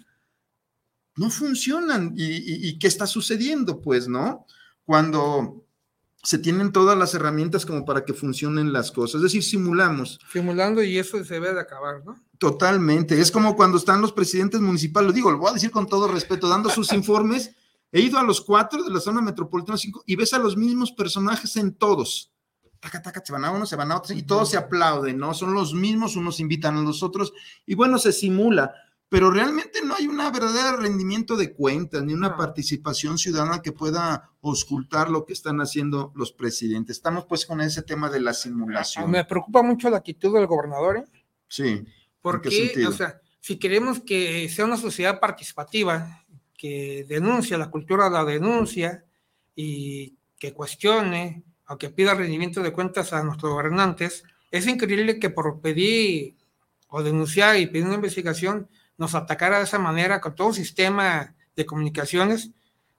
[1.20, 2.14] no funcionan.
[2.16, 3.82] ¿Y, y, y qué está sucediendo?
[3.82, 4.46] Pues, ¿no?
[4.86, 5.66] Cuando
[6.22, 10.18] se tienen todas las herramientas como para que funcionen las cosas, es decir, simulamos.
[10.32, 12.16] Simulando y eso se debe de acabar, ¿no?
[12.38, 15.86] Totalmente, es como cuando están los presidentes municipales, lo digo, lo voy a decir con
[15.86, 17.54] todo respeto, dando sus informes,
[17.92, 20.92] he ido a los cuatro de la zona metropolitana 5 y ves a los mismos
[20.92, 22.32] personajes en todos.
[22.80, 25.34] Taca, taca, se van a uno, se van a otro y todos se aplauden, ¿no?
[25.34, 27.32] Son los mismos, unos invitan a los otros
[27.66, 28.72] y bueno, se simula
[29.10, 32.36] pero realmente no hay un verdadero rendimiento de cuentas ni una no.
[32.36, 36.96] participación ciudadana que pueda auscultar lo que están haciendo los presidentes.
[36.96, 39.10] Estamos pues con ese tema de la simulación.
[39.10, 40.98] Me preocupa mucho la actitud del gobernador.
[40.98, 41.04] ¿eh?
[41.48, 41.84] Sí.
[42.22, 46.24] Porque, o sea, si queremos que sea una sociedad participativa,
[46.56, 49.04] que denuncia la cultura la denuncia
[49.56, 55.60] y que cuestione, aunque pida rendimiento de cuentas a nuestros gobernantes, es increíble que por
[55.60, 56.36] pedir
[56.86, 58.68] o denunciar y pedir una investigación
[59.00, 62.50] nos atacara de esa manera con todo un sistema de comunicaciones.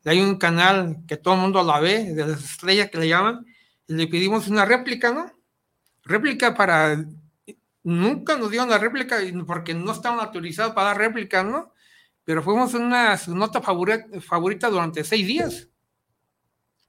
[0.04, 3.46] Hay un canal que todo el mundo la ve, de las estrellas que le llaman,
[3.88, 5.32] y le pedimos una réplica, ¿no?
[6.04, 7.06] Réplica para...
[7.84, 11.72] Nunca nos dieron la réplica porque no estaban autorizados para dar réplica, ¿no?
[12.24, 15.70] Pero fuimos una su nota favorita, durante seis días.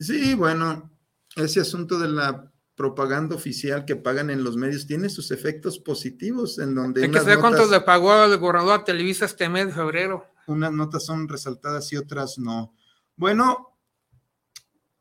[0.01, 0.91] Sí, bueno,
[1.37, 2.52] ese asunto de la
[2.83, 7.05] propaganda oficial que pagan en los medios tiene sus efectos positivos en donde...
[7.05, 10.27] Hay que saber cuánto le pagó el gobernador a Televisa este mes de febrero.
[10.49, 12.75] Unas notas son resaltadas y otras no.
[13.15, 13.79] Bueno,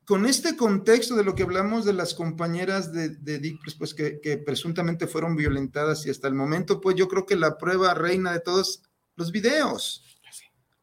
[0.05, 4.21] con este contexto de lo que hablamos de las compañeras de, de DICPRES, pues que,
[4.21, 8.31] que, presuntamente fueron violentadas y hasta el momento, pues yo creo que la prueba reina
[8.31, 8.83] de todos,
[9.15, 10.05] los videos.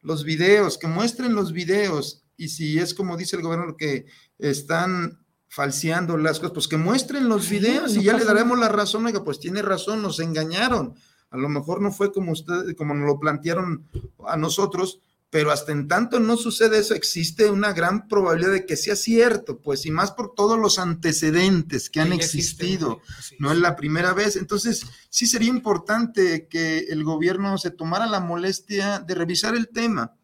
[0.02, 2.24] Los videos, que muestren los videos.
[2.36, 4.06] Y si es como dice el gobierno que
[4.36, 9.06] están falseando las cosas, pues que muestren los videos y ya le daremos la razón,
[9.06, 10.94] oiga, pues tiene razón, nos engañaron.
[11.30, 13.86] A lo mejor no fue como usted, como nos lo plantearon
[14.26, 18.76] a nosotros, pero hasta en tanto no sucede eso, existe una gran probabilidad de que
[18.76, 23.52] sea cierto, pues y más por todos los antecedentes que han sí, existido, existe, no
[23.52, 24.36] es la primera vez.
[24.36, 30.14] Entonces, sí sería importante que el gobierno se tomara la molestia de revisar el tema.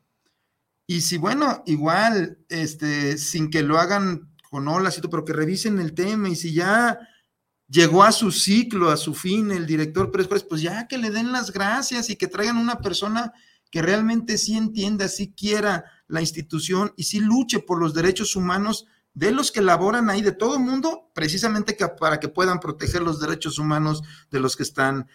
[0.87, 5.32] Y si, bueno, igual, este, sin que lo hagan con olas y todo, pero que
[5.32, 7.00] revisen el tema y si ya
[7.66, 11.10] llegó a su ciclo, a su fin el director Pérez Pérez, pues ya que le
[11.10, 13.32] den las gracias y que traigan una persona
[13.72, 18.86] que realmente sí entienda, sí quiera la institución y sí luche por los derechos humanos
[19.12, 23.02] de los que laboran ahí, de todo el mundo, precisamente que, para que puedan proteger
[23.02, 25.08] los derechos humanos de los que están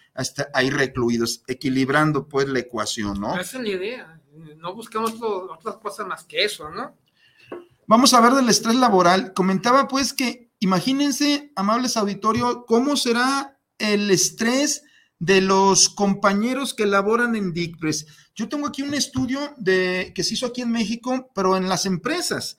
[0.52, 3.40] ahí recluidos, equilibrando pues la ecuación, ¿no?
[3.40, 4.20] Esa es la idea,
[4.58, 6.94] no buscamos otras cosas más que eso, ¿no?
[7.90, 9.32] Vamos a ver del estrés laboral.
[9.34, 14.84] Comentaba pues que imagínense, amables auditorio, cómo será el estrés
[15.18, 18.06] de los compañeros que laboran en DICPRES.
[18.36, 21.84] Yo tengo aquí un estudio de, que se hizo aquí en México, pero en las
[21.84, 22.58] empresas,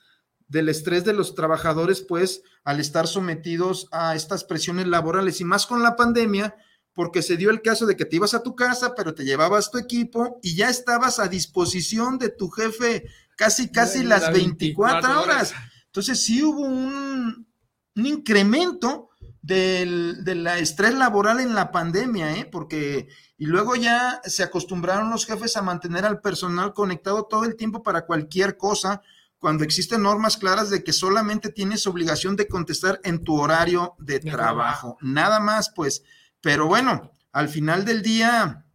[0.49, 5.65] del estrés de los trabajadores, pues, al estar sometidos a estas presiones laborales y más
[5.65, 6.57] con la pandemia,
[6.93, 9.71] porque se dio el caso de que te ibas a tu casa, pero te llevabas
[9.71, 13.05] tu equipo y ya estabas a disposición de tu jefe
[13.41, 15.53] casi, casi la, las 24, 24 horas.
[15.87, 17.47] Entonces sí hubo un,
[17.95, 19.09] un incremento
[19.41, 22.45] del, de la estrés laboral en la pandemia, ¿eh?
[22.45, 27.55] porque y luego ya se acostumbraron los jefes a mantener al personal conectado todo el
[27.55, 29.01] tiempo para cualquier cosa,
[29.39, 34.19] cuando existen normas claras de que solamente tienes obligación de contestar en tu horario de,
[34.19, 36.03] trabajo, nada más, pues.
[36.41, 38.67] Pero bueno, al final del día,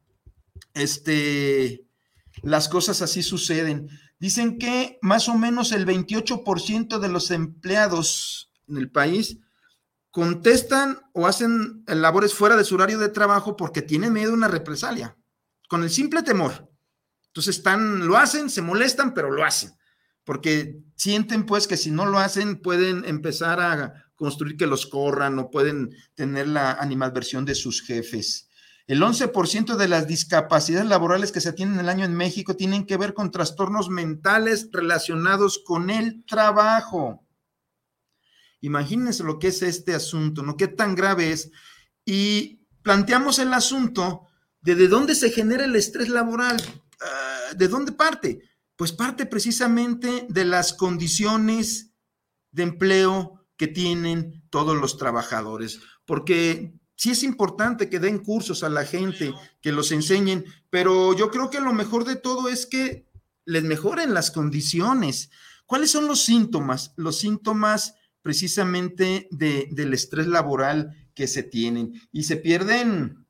[0.75, 1.87] este,
[2.43, 3.89] las cosas así suceden.
[4.19, 9.39] Dicen que más o menos el 28% de los empleados en el país
[10.11, 14.49] contestan o hacen labores fuera de su horario de trabajo porque tienen miedo a una
[14.49, 15.17] represalia,
[15.69, 16.71] con el simple temor.
[17.27, 19.73] Entonces están, lo hacen, se molestan, pero lo hacen.
[20.25, 25.39] porque sienten pues que si no lo hacen pueden empezar a construir que los corran
[25.39, 28.46] o pueden tener la animadversión de sus jefes.
[28.87, 32.97] El 11% de las discapacidades laborales que se tienen el año en México tienen que
[32.97, 37.27] ver con trastornos mentales relacionados con el trabajo.
[38.61, 40.57] Imagínense lo que es este asunto, ¿no?
[40.57, 41.51] Qué tan grave es.
[42.05, 44.27] Y planteamos el asunto
[44.61, 46.57] de de dónde se genera el estrés laboral,
[47.01, 48.43] ah, de dónde parte.
[48.77, 51.93] Pues parte precisamente de las condiciones
[52.51, 58.69] de empleo que tienen todos los trabajadores, porque sí es importante que den cursos a
[58.69, 63.07] la gente, que los enseñen, pero yo creo que lo mejor de todo es que
[63.45, 65.31] les mejoren las condiciones.
[65.67, 66.93] ¿Cuáles son los síntomas?
[66.97, 73.25] Los síntomas precisamente del estrés laboral que se tienen y se pierden,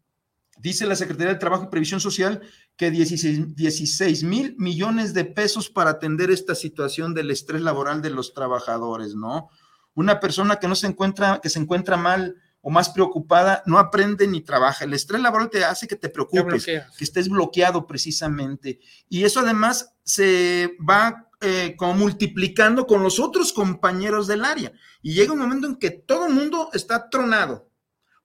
[0.59, 2.41] dice la Secretaría de Trabajo y Previsión Social,
[2.77, 8.33] que 16, mil millones de pesos para atender esta situación del estrés laboral de los
[8.33, 9.51] trabajadores, ¿no?
[9.95, 14.27] Una persona que no se encuentra, que se encuentra mal o más preocupada, no aprende
[14.27, 14.85] ni trabaja.
[14.85, 18.81] El estrés laboral te hace que te preocupes, que estés bloqueado precisamente.
[19.09, 24.73] Y eso además se va eh, como multiplicando con los otros compañeros del área.
[25.01, 27.71] Y llega un momento en que todo el mundo está tronado.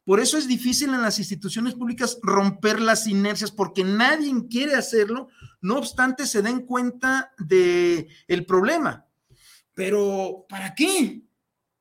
[0.05, 5.27] Por eso es difícil en las instituciones públicas romper las inercias, porque nadie quiere hacerlo,
[5.61, 9.05] no obstante se den cuenta de el problema.
[9.75, 11.21] Pero, ¿para qué?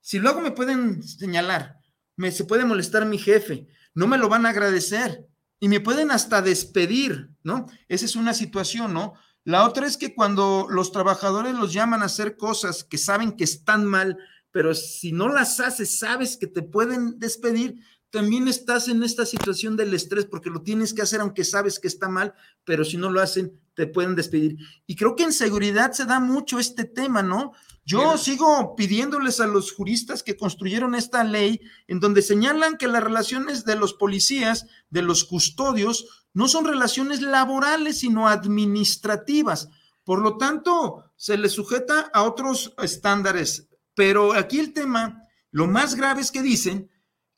[0.03, 1.80] Si luego me pueden señalar,
[2.16, 5.27] me, se puede molestar mi jefe, no me lo van a agradecer
[5.59, 7.66] y me pueden hasta despedir, ¿no?
[7.88, 9.14] Esa es una situación, ¿no?
[9.44, 13.44] La otra es que cuando los trabajadores los llaman a hacer cosas que saben que
[13.44, 14.18] están mal,
[14.51, 17.77] pero si no las haces, sabes que te pueden despedir,
[18.11, 21.88] también estás en esta situación del estrés porque lo tienes que hacer aunque sabes que
[21.88, 24.59] está mal, pero si no lo hacen, te pueden despedir.
[24.87, 27.52] Y creo que en seguridad se da mucho este tema, ¿no?
[27.85, 33.02] Yo sigo pidiéndoles a los juristas que construyeron esta ley en donde señalan que las
[33.02, 39.70] relaciones de los policías, de los custodios, no son relaciones laborales, sino administrativas.
[40.04, 43.68] Por lo tanto, se les sujeta a otros estándares.
[43.94, 46.89] Pero aquí el tema, lo más grave es que dicen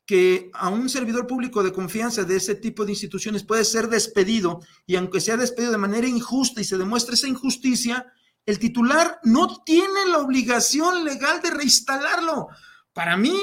[0.05, 4.59] que a un servidor público de confianza de ese tipo de instituciones puede ser despedido
[4.85, 8.11] y aunque sea despedido de manera injusta y se demuestre esa injusticia,
[8.45, 12.49] el titular no tiene la obligación legal de reinstalarlo.
[12.91, 13.35] Para mí,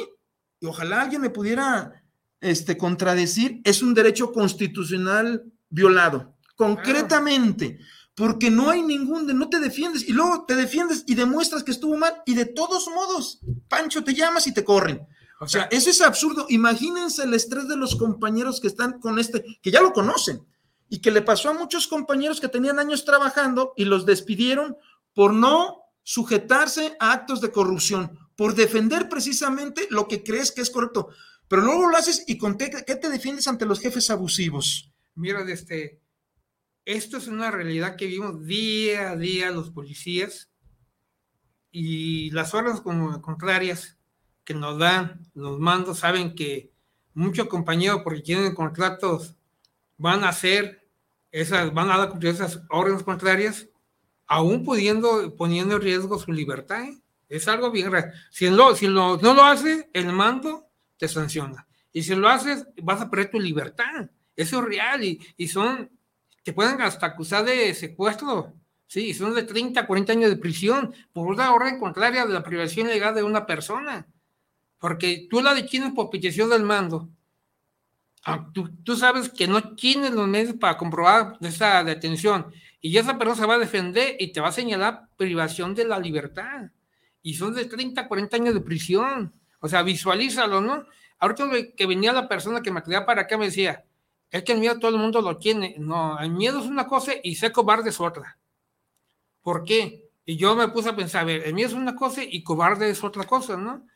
[0.60, 2.04] y ojalá alguien me pudiera
[2.40, 7.78] este, contradecir, es un derecho constitucional violado, concretamente,
[8.14, 11.96] porque no hay ningún, no te defiendes y luego te defiendes y demuestras que estuvo
[11.96, 15.06] mal y de todos modos, Pancho, te llamas y te corren.
[15.40, 16.44] O sea, eso es absurdo.
[16.50, 20.46] Imagínense el estrés de los compañeros que están con este, que ya lo conocen
[20.90, 24.76] y que le pasó a muchos compañeros que tenían años trabajando y los despidieron
[25.14, 30.68] por no sujetarse a actos de corrupción, por defender precisamente lo que crees que es
[30.68, 31.08] correcto.
[31.48, 34.92] Pero luego lo haces y con qué te defiendes ante los jefes abusivos.
[35.14, 36.02] Mira, este,
[36.84, 40.50] esto es una realidad que vivimos día a día los policías
[41.70, 43.96] y las horas como contrarias
[44.50, 46.72] que nos dan los mandos saben que
[47.14, 49.36] muchos compañeros, porque tienen contratos,
[49.96, 50.88] van a hacer
[51.30, 53.68] esas, van a dar esas órdenes contrarias,
[54.26, 56.82] aún pudiendo, poniendo en riesgo su libertad.
[56.82, 56.98] ¿eh?
[57.28, 58.10] Es algo bien raro.
[58.32, 61.68] Si, lo, si no lo hace, el mando te sanciona.
[61.92, 64.10] Y si lo haces, vas a perder tu libertad.
[64.34, 65.04] Eso es real.
[65.04, 65.88] Y, y son,
[66.42, 68.52] te pueden hasta acusar de secuestro.
[68.88, 72.88] Sí, son de 30, 40 años de prisión por una orden contraria de la privación
[72.88, 74.08] legal de una persona
[74.80, 77.08] porque tú la detienes por petición del mando.
[78.24, 83.36] Ah, tú, sabes que no tienes los medios para comprobar esa detención y esa persona
[83.40, 86.70] se va a defender y te va a señalar privación de la libertad.
[87.22, 89.32] Y son de 30, 40 años de prisión.
[89.60, 90.86] O sea, visualízalo, ¿no?
[91.18, 91.44] Ahorita
[91.76, 93.84] que venía la persona que me traía para acá me decía,
[94.30, 95.74] es que el miedo todo el mundo lo tiene.
[95.78, 98.38] No, el miedo es una cosa y ser cobarde es otra.
[99.42, 100.08] ¿Por qué?
[100.24, 102.88] Y yo me puse a pensar, a ver, el miedo es una cosa y cobarde
[102.88, 103.86] es otra cosa, ¿no?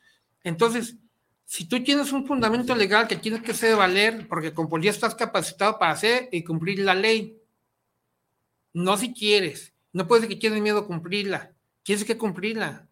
[0.45, 0.95] Entonces,
[1.43, 5.15] si tú tienes un fundamento legal que tienes que hacer valer, porque con policía estás
[5.15, 7.41] capacitado para hacer y cumplir la ley,
[8.71, 12.87] no si quieres, no puedes decir que tienes miedo a cumplirla, tienes que cumplirla,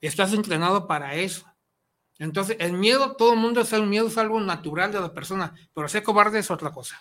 [0.00, 1.46] estás entrenado para eso.
[2.18, 5.54] Entonces, el miedo, todo el mundo sabe, el miedo es algo natural de la persona,
[5.72, 7.00] pero ser cobarde es otra cosa.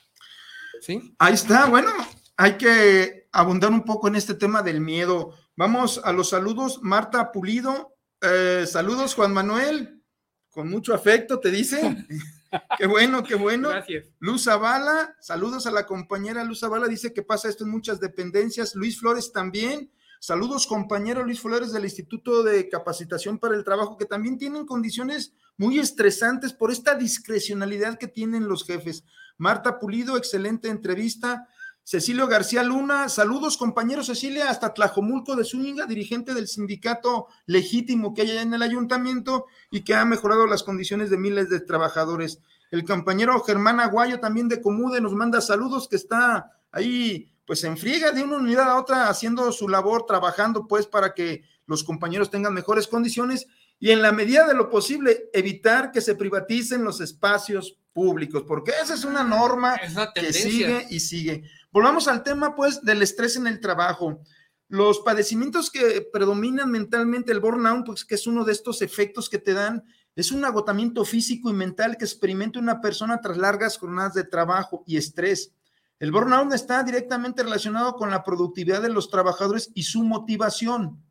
[0.80, 1.16] ¿Sí?
[1.18, 1.90] Ahí está, bueno,
[2.36, 5.34] hay que abundar un poco en este tema del miedo.
[5.56, 6.82] Vamos a los saludos.
[6.84, 10.04] Marta Pulido eh, saludos, Juan Manuel.
[10.50, 12.06] Con mucho afecto, te dice.
[12.78, 13.70] qué bueno, qué bueno.
[13.70, 14.08] Gracias.
[14.20, 18.76] Luz Zavala, saludos a la compañera Luz Zavala, dice que pasa esto en muchas dependencias.
[18.76, 19.92] Luis Flores también.
[20.20, 25.34] Saludos, compañero Luis Flores del Instituto de Capacitación para el Trabajo, que también tienen condiciones
[25.58, 29.04] muy estresantes por esta discrecionalidad que tienen los jefes.
[29.38, 31.48] Marta Pulido, excelente entrevista.
[31.90, 38.24] Cecilio García Luna, saludos compañeros Cecilia, hasta Tlajomulco de Zúñiga, dirigente del sindicato legítimo que
[38.24, 42.42] hay allá en el ayuntamiento y que ha mejorado las condiciones de miles de trabajadores.
[42.72, 47.78] El compañero Germán Aguayo también de Comude nos manda saludos que está ahí pues en
[47.78, 52.30] friega de una unidad a otra haciendo su labor, trabajando pues para que los compañeros
[52.30, 53.48] tengan mejores condiciones
[53.80, 58.74] y en la medida de lo posible evitar que se privaticen los espacios públicos, porque
[58.84, 59.80] esa es una norma
[60.14, 61.44] que sigue y sigue.
[61.78, 64.20] Volvamos al tema pues del estrés en el trabajo.
[64.68, 69.38] Los padecimientos que predominan mentalmente, el burnout, pues que es uno de estos efectos que
[69.38, 69.84] te dan,
[70.16, 74.84] es un agotamiento físico y mental que experimenta una persona tras largas jornadas de trabajo
[74.88, 75.54] y estrés.
[76.00, 81.04] El burnout está directamente relacionado con la productividad de los trabajadores y su motivación.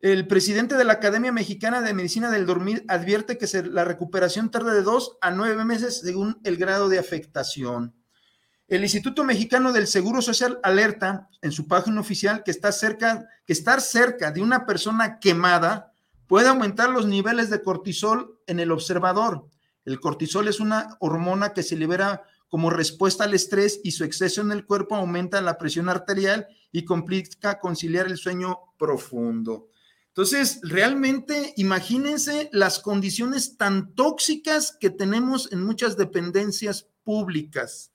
[0.00, 4.72] El presidente de la Academia Mexicana de Medicina del Dormir advierte que la recuperación tarda
[4.72, 7.94] de dos a nueve meses según el grado de afectación.
[8.68, 13.52] El Instituto Mexicano del Seguro Social alerta en su página oficial que, está cerca, que
[13.52, 15.92] estar cerca de una persona quemada
[16.26, 19.46] puede aumentar los niveles de cortisol en el observador.
[19.84, 24.40] El cortisol es una hormona que se libera como respuesta al estrés y su exceso
[24.40, 29.68] en el cuerpo aumenta la presión arterial y complica conciliar el sueño profundo.
[30.08, 37.91] Entonces, realmente imagínense las condiciones tan tóxicas que tenemos en muchas dependencias públicas.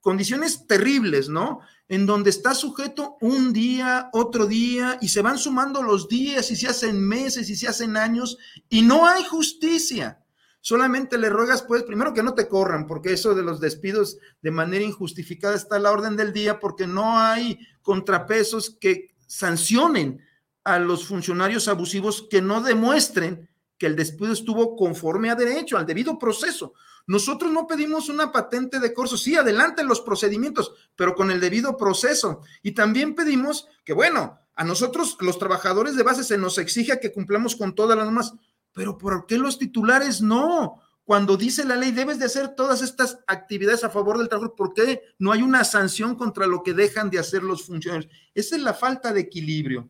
[0.00, 1.60] Condiciones terribles, ¿no?
[1.88, 6.56] En donde está sujeto un día, otro día, y se van sumando los días y
[6.56, 8.38] se hacen meses y se hacen años,
[8.68, 10.20] y no hay justicia
[10.60, 14.50] solamente le ruegas, pues, primero que no te corran, porque eso de los despidos de
[14.50, 20.22] manera injustificada está a la orden del día, porque no hay contrapesos que sancionen
[20.64, 23.48] a los funcionarios abusivos que no demuestren
[23.80, 26.74] que el despido estuvo conforme a derecho, al debido proceso.
[27.06, 31.76] Nosotros no pedimos una patente de curso, sí, adelante los procedimientos, pero con el debido
[31.76, 32.42] proceso.
[32.62, 37.12] Y también pedimos que, bueno, a nosotros, los trabajadores de base, se nos exige que
[37.12, 38.34] cumplamos con todas las normas
[38.72, 40.80] pero ¿por qué los titulares no?
[41.04, 44.74] Cuando dice la ley, debes de hacer todas estas actividades a favor del trabajo, ¿por
[44.74, 48.12] qué no hay una sanción contra lo que dejan de hacer los funcionarios?
[48.34, 49.88] Esa es la falta de equilibrio.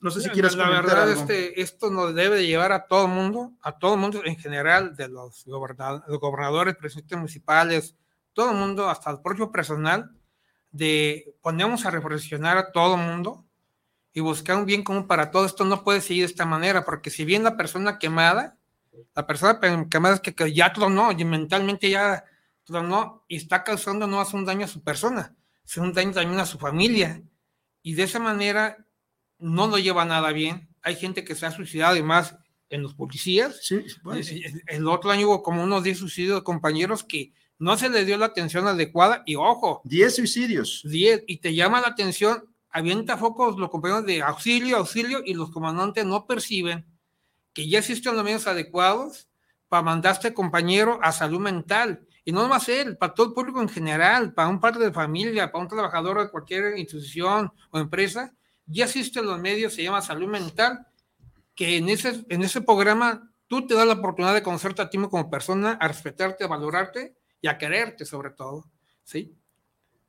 [0.00, 3.52] No sé si quieres La verdad, Este, esto nos debe llevar a todo el mundo,
[3.62, 7.96] a todo el mundo en general, de los, gobernadores, presidentes municipales,
[8.32, 10.12] todo el mundo, hasta el propio personal,
[10.70, 13.44] de ponemos a reflexionar a todo el mundo
[14.12, 17.10] y buscar un bien común para todo esto no puede seguir de esta manera, porque
[17.10, 18.56] si bien la persona quemada,
[19.14, 22.24] la persona quemada es que, ya tronó, y mentalmente ya
[22.64, 25.34] tronó y está causando no hace un daño a su persona,
[25.64, 27.22] sino un daño también a su familia.
[27.82, 28.76] Y de esa manera
[29.38, 30.68] no lo lleva nada bien.
[30.82, 32.36] Hay gente que se ha suicidado y más
[32.70, 33.58] en los policías.
[33.62, 37.88] Sí, el, el, otro año hubo como unos 10 suicidios de compañeros que no se
[37.88, 39.80] les dio la atención adecuada y ojo.
[39.84, 40.82] 10 suicidios.
[40.84, 45.50] 10 y te llama la atención avienta focos los compañeros de auxilio, auxilio, y los
[45.50, 46.86] comandantes no perciben
[47.52, 49.28] que ya existen los medios adecuados
[49.68, 52.06] para mandar a este compañero a salud mental.
[52.24, 55.50] Y no a ser para todo el público en general, para un padre de familia,
[55.50, 58.34] para un trabajador de cualquier institución o empresa,
[58.68, 60.86] ya existen los medios, se llama salud mental,
[61.54, 64.98] que en ese, en ese programa tú te das la oportunidad de conocerte a ti
[64.98, 68.70] como persona, a respetarte, a valorarte y a quererte sobre todo,
[69.02, 69.38] ¿sí?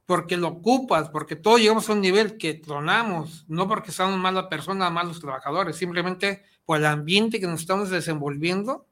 [0.10, 4.47] porque lo ocupas, porque todos llegamos a un nivel que tronamos, no porque seamos malas
[4.47, 8.88] personas, malos trabajadores, simplemente por el ambiente que nos estamos desenvolviendo,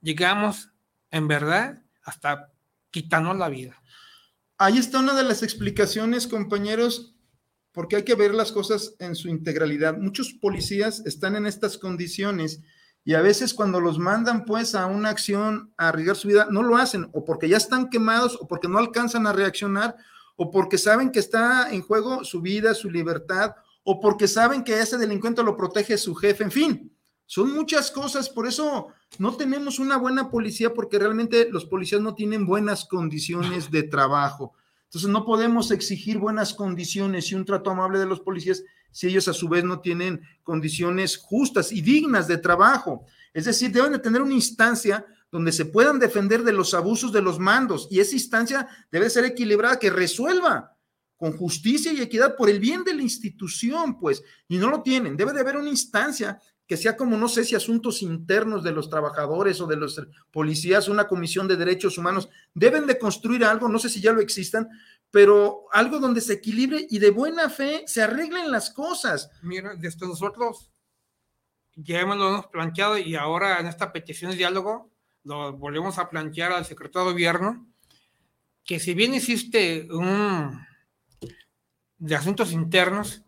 [0.00, 0.72] llegamos
[1.12, 2.52] en verdad hasta
[2.90, 3.80] quitarnos la vida.
[4.56, 7.14] Ahí está una de las explicaciones, compañeros,
[7.78, 9.96] porque hay que ver las cosas en su integralidad.
[9.96, 12.60] Muchos policías están en estas condiciones
[13.04, 16.64] y a veces cuando los mandan pues a una acción a arriesgar su vida, no
[16.64, 19.94] lo hacen o porque ya están quemados o porque no alcanzan a reaccionar
[20.34, 23.54] o porque saben que está en juego su vida, su libertad,
[23.84, 26.92] o porque saben que ese delincuente lo protege su jefe, en fin,
[27.26, 28.88] son muchas cosas, por eso
[29.20, 34.54] no tenemos una buena policía porque realmente los policías no tienen buenas condiciones de trabajo.
[34.88, 39.28] Entonces no podemos exigir buenas condiciones y un trato amable de los policías si ellos
[39.28, 43.04] a su vez no tienen condiciones justas y dignas de trabajo.
[43.34, 47.20] Es decir, deben de tener una instancia donde se puedan defender de los abusos de
[47.20, 50.74] los mandos y esa instancia debe ser equilibrada, que resuelva
[51.18, 55.16] con justicia y equidad por el bien de la institución, pues, y no lo tienen.
[55.16, 58.90] Debe de haber una instancia que sea como, no sé si asuntos internos de los
[58.90, 63.78] trabajadores o de los policías, una comisión de derechos humanos, deben de construir algo, no
[63.78, 64.68] sé si ya lo existan,
[65.10, 69.30] pero algo donde se equilibre y de buena fe se arreglen las cosas.
[69.40, 70.70] Mira, desde nosotros
[71.74, 74.92] ya hemos, lo hemos planteado y ahora en esta petición de diálogo
[75.24, 77.66] lo volvemos a plantear al secretario de gobierno,
[78.62, 80.66] que si bien existe un
[81.96, 83.24] de asuntos internos,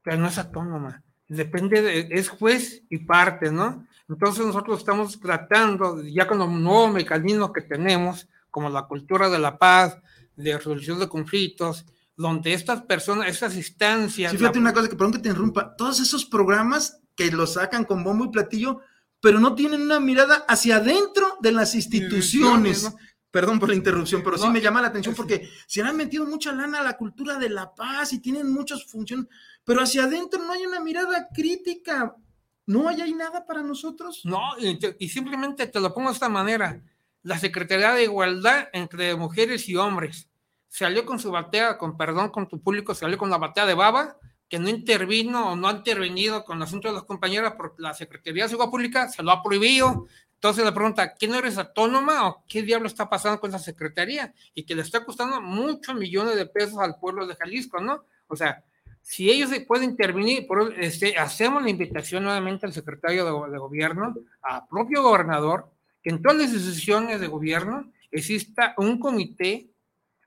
[0.00, 3.86] pero no es autónoma, depende, de, es juez y parte, ¿no?
[4.08, 9.38] Entonces nosotros estamos tratando, ya con los nuevos mecanismos que tenemos, como la cultura de
[9.38, 9.98] la paz,
[10.34, 11.84] de resolución de conflictos,
[12.16, 14.32] donde estas personas, estas instancias...
[14.32, 17.84] Sí, fíjate una cosa que perdón que te interrumpa, todos esos programas que los sacan
[17.84, 18.80] con bombo y platillo,
[19.20, 22.92] pero no tienen una mirada hacia adentro de las instituciones.
[23.30, 26.50] Perdón por la interrupción, pero sí me llama la atención porque se han metido mucha
[26.50, 29.26] lana a la cultura de la paz y tienen muchas funciones,
[29.68, 32.16] pero hacia adentro no hay una mirada crítica.
[32.64, 34.22] ¿No hay nada para nosotros?
[34.24, 36.80] No, y, simplemente te lo pongo de esta manera.
[37.22, 40.30] La Secretaría de Igualdad entre mujeres y hombres
[40.68, 44.16] salió con su batea, con perdón, con tu público, salió con la batea de baba,
[44.48, 47.92] que no intervino o no ha intervenido con el asunto de las compañeras porque la
[47.92, 50.06] Secretaría de Seguridad Pública se lo ha prohibido.
[50.32, 54.32] Entonces le pregunta, ¿quién eres autónoma o qué diablo está pasando con esa secretaría?
[54.54, 58.06] Y que le está costando muchos millones de pesos al pueblo de Jalisco, ¿no?
[58.28, 58.64] O sea,
[59.08, 64.14] si ellos pueden intervenir, por, este, hacemos la invitación nuevamente al secretario de, de, gobierno,
[64.42, 69.70] al propio gobernador, que en todas las instituciones de gobierno exista un comité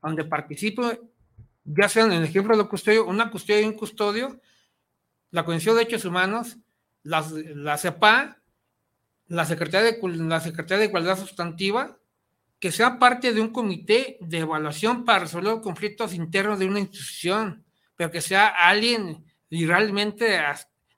[0.01, 0.99] donde participe,
[1.63, 4.41] ya sean en el ejemplo de custodio, una custodia y un custodio,
[5.29, 6.57] la Comisión de Derechos Humanos,
[7.03, 7.23] la,
[7.53, 8.39] la CEPA,
[9.27, 11.99] la Secretaría, de, la Secretaría de Igualdad Sustantiva,
[12.59, 17.63] que sea parte de un comité de evaluación para resolver conflictos internos de una institución,
[17.95, 20.39] pero que sea alguien y realmente,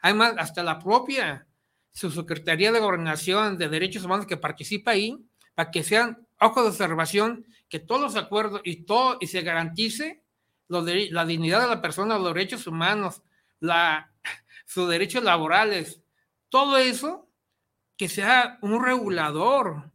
[0.02, 1.48] además, hasta la propia
[1.92, 5.18] su Secretaría de Gobernación de Derechos Humanos que participa ahí,
[5.54, 10.24] para que sean ojos de observación, que todos los acuerdos y todo, y se garantice
[10.68, 13.22] de, la dignidad de la persona, los derechos humanos,
[13.60, 14.12] la,
[14.66, 16.02] sus derechos laborales,
[16.50, 17.30] todo eso,
[17.98, 19.92] que sea un regulador.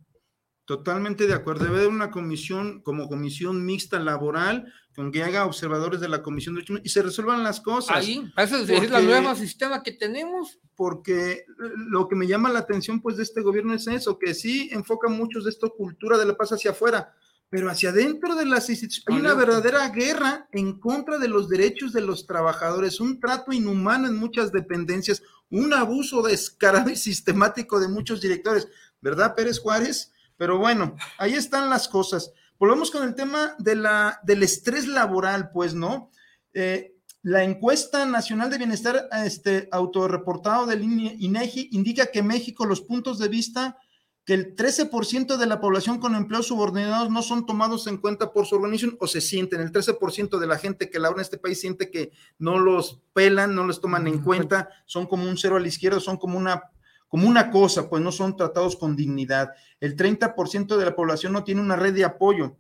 [0.65, 1.65] Totalmente de acuerdo.
[1.65, 6.57] Debe haber una comisión como comisión mixta laboral con que haga observadores de la comisión
[6.57, 7.99] de derechos y se resuelvan las cosas.
[7.99, 11.45] Ahí, eso es, el nuevo sistema que tenemos porque
[11.77, 15.09] lo que me llama la atención pues de este gobierno es eso, que sí enfoca
[15.09, 17.15] mucho de esta cultura de la paz hacia afuera,
[17.49, 21.93] pero hacia adentro de las instituciones hay una verdadera guerra en contra de los derechos
[21.93, 27.87] de los trabajadores, un trato inhumano en muchas dependencias, un abuso descarado y sistemático de
[27.87, 28.67] muchos directores,
[29.01, 30.13] ¿verdad, Pérez Juárez?
[30.37, 32.33] Pero bueno, ahí están las cosas.
[32.59, 36.11] Volvemos con el tema de la, del estrés laboral, pues, ¿no?
[36.53, 43.19] Eh, la encuesta nacional de bienestar este, autorreportado del INEGI indica que México los puntos
[43.19, 43.77] de vista
[44.25, 48.45] que el 13% de la población con empleos subordinados no son tomados en cuenta por
[48.45, 51.59] su organización o se sienten, el 13% de la gente que labora en este país
[51.61, 55.61] siente que no los pelan, no los toman en cuenta, son como un cero a
[55.61, 56.63] la izquierda, son como una,
[57.09, 59.51] como una cosa, pues no son tratados con dignidad.
[59.81, 62.57] El 30% de la población no tiene una red de apoyo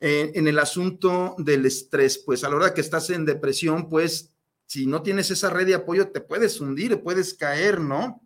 [0.00, 4.34] en el asunto del estrés, pues a la hora que estás en depresión, pues
[4.66, 8.20] si no tienes esa red de apoyo, te puedes hundir, puedes caer, ¿no?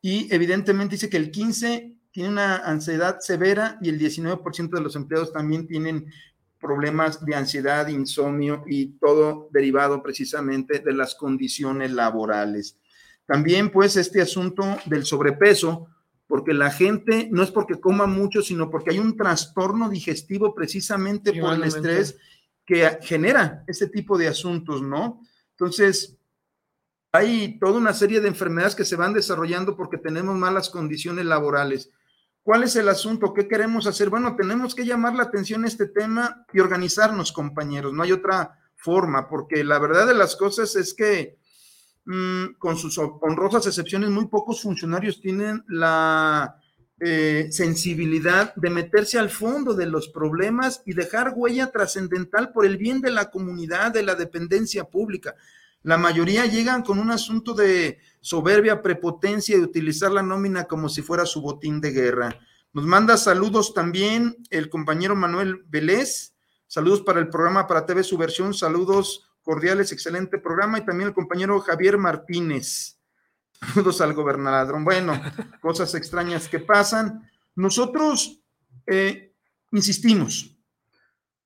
[0.00, 4.94] Y evidentemente dice que el 15 tiene una ansiedad severa y el 19% de los
[4.94, 6.06] empleados también tienen
[6.60, 12.78] problemas de ansiedad, insomnio y todo derivado precisamente de las condiciones laborales.
[13.26, 15.88] También pues este asunto del sobrepeso,
[16.26, 21.32] porque la gente no es porque coma mucho, sino porque hay un trastorno digestivo precisamente
[21.40, 22.16] por el estrés
[22.64, 25.20] que genera ese tipo de asuntos, ¿no?
[25.52, 26.16] Entonces,
[27.12, 31.90] hay toda una serie de enfermedades que se van desarrollando porque tenemos malas condiciones laborales.
[32.42, 33.32] ¿Cuál es el asunto?
[33.32, 34.10] ¿Qué queremos hacer?
[34.10, 37.92] Bueno, tenemos que llamar la atención a este tema y organizarnos, compañeros.
[37.92, 41.38] No hay otra forma, porque la verdad de las cosas es que
[42.58, 46.60] con sus honrosas excepciones, muy pocos funcionarios tienen la
[47.00, 52.76] eh, sensibilidad de meterse al fondo de los problemas y dejar huella trascendental por el
[52.76, 55.34] bien de la comunidad, de la dependencia pública.
[55.82, 61.02] La mayoría llegan con un asunto de soberbia, prepotencia y utilizar la nómina como si
[61.02, 62.40] fuera su botín de guerra.
[62.72, 66.34] Nos manda saludos también el compañero Manuel Vélez.
[66.66, 68.54] Saludos para el programa para TV Subversión.
[68.54, 72.98] Saludos cordiales, excelente programa, y también el compañero Javier Martínez.
[73.60, 74.82] Saludos al gobernador.
[74.82, 75.22] Bueno,
[75.62, 77.30] cosas extrañas que pasan.
[77.54, 78.42] Nosotros
[78.88, 79.32] eh,
[79.70, 80.52] insistimos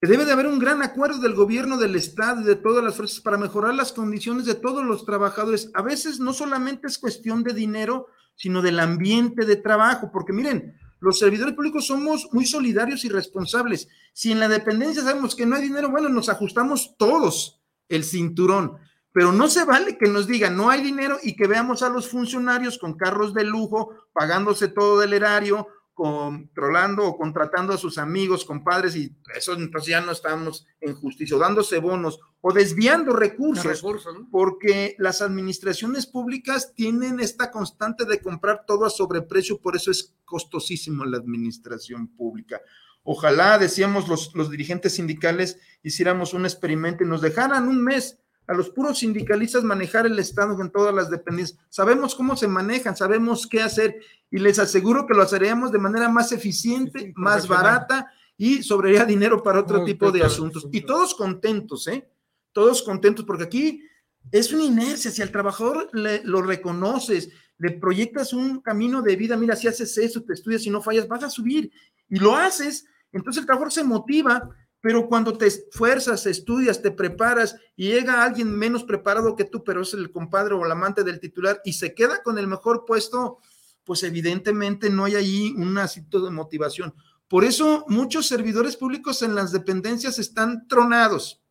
[0.01, 2.96] que debe de haber un gran acuerdo del gobierno del Estado y de todas las
[2.96, 5.70] fuerzas para mejorar las condiciones de todos los trabajadores.
[5.74, 10.74] A veces no solamente es cuestión de dinero, sino del ambiente de trabajo, porque miren,
[11.01, 13.88] los servidores públicos somos muy solidarios y responsables.
[14.14, 17.59] Si en la dependencia sabemos que no hay dinero, bueno, nos ajustamos todos
[17.91, 18.78] el cinturón.
[19.12, 22.09] Pero no se vale que nos digan no hay dinero y que veamos a los
[22.09, 25.66] funcionarios con carros de lujo, pagándose todo del erario,
[26.01, 31.36] controlando o contratando a sus amigos, compadres, y eso entonces ya no estamos en justicia,
[31.36, 33.84] o dándose bonos o desviando recursos,
[34.30, 40.14] porque las administraciones públicas tienen esta constante de comprar todo a sobreprecio, por eso es
[40.24, 42.62] costosísimo la administración pública.
[43.03, 48.18] Ojalá, decíamos los, los dirigentes sindicales, hiciéramos un experimento y nos dejaran un mes
[48.51, 51.59] a los puros sindicalistas manejar el Estado con todas las dependencias.
[51.68, 56.09] Sabemos cómo se manejan, sabemos qué hacer y les aseguro que lo haríamos de manera
[56.09, 60.66] más eficiente, más barata y sobraría dinero para otro tipo de asuntos.
[60.72, 62.09] Y todos contentos, ¿eh?
[62.53, 63.84] Todos contentos porque aquí
[64.32, 65.12] es una inercia.
[65.12, 69.96] Si al trabajador le, lo reconoces, le proyectas un camino de vida, mira, si haces
[69.96, 71.70] eso, te estudias y no fallas, vas a subir
[72.11, 72.84] y lo haces.
[73.12, 74.50] Entonces el trabajador se motiva
[74.80, 79.82] pero cuando te esfuerzas, estudias, te preparas y llega alguien menos preparado que tú, pero
[79.82, 83.38] es el compadre o el amante del titular y se queda con el mejor puesto,
[83.84, 86.94] pues evidentemente no hay ahí un acito de motivación.
[87.28, 91.42] Por eso muchos servidores públicos en las dependencias están tronados.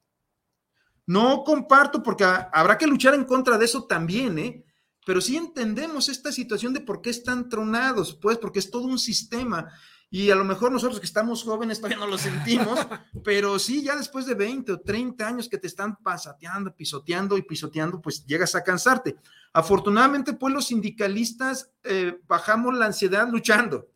[1.06, 4.66] No comparto porque habrá que luchar en contra de eso también, ¿eh?
[5.06, 9.00] Pero sí entendemos esta situación de por qué están tronados, pues porque es todo un
[9.00, 9.72] sistema
[10.12, 12.80] y a lo mejor nosotros que estamos jóvenes todavía no lo sentimos,
[13.24, 17.44] pero sí, ya después de 20 o 30 años que te están pasateando, pisoteando y
[17.44, 19.18] pisoteando, pues llegas a cansarte.
[19.54, 23.88] Afortunadamente, pues los sindicalistas eh, bajamos la ansiedad luchando,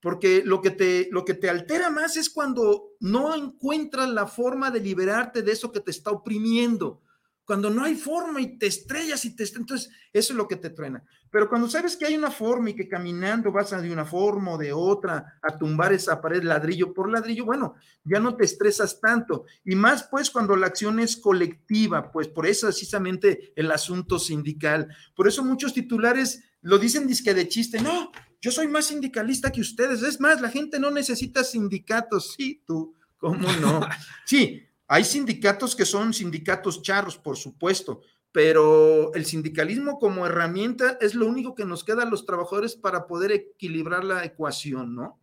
[0.00, 4.70] porque lo que, te, lo que te altera más es cuando no encuentras la forma
[4.70, 7.02] de liberarte de eso que te está oprimiendo
[7.50, 10.70] cuando no hay forma y te estrellas y te entonces eso es lo que te
[10.70, 11.02] truena.
[11.32, 14.52] Pero cuando sabes que hay una forma y que caminando vas a de una forma
[14.52, 17.74] o de otra a tumbar esa pared ladrillo por ladrillo, bueno,
[18.04, 19.46] ya no te estresas tanto.
[19.64, 24.86] Y más pues cuando la acción es colectiva, pues por eso precisamente el asunto sindical.
[25.16, 29.60] Por eso muchos titulares lo dicen disque de chiste, no, yo soy más sindicalista que
[29.60, 30.04] ustedes.
[30.04, 32.32] Es más, la gente no necesita sindicatos.
[32.36, 33.80] Sí, tú, ¿cómo no?
[34.24, 38.00] Sí, hay sindicatos que son sindicatos charros, por supuesto,
[38.32, 43.06] pero el sindicalismo como herramienta es lo único que nos queda a los trabajadores para
[43.06, 45.20] poder equilibrar la ecuación, ¿no?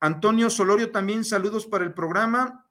[0.00, 2.66] Antonio Solorio también, saludos para el programa.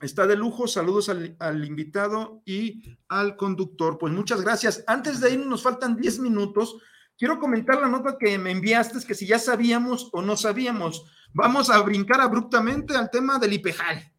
[0.00, 3.98] Está de lujo, saludos al, invitado y al conductor.
[3.98, 4.84] Pues muchas gracias.
[4.86, 6.76] Antes de ir, nos faltan 10 minutos.
[7.16, 11.70] Quiero comentar la nota que me enviaste, que si ya sabíamos o no sabíamos, vamos
[11.70, 14.12] a brincar abruptamente al tema del IPEJAL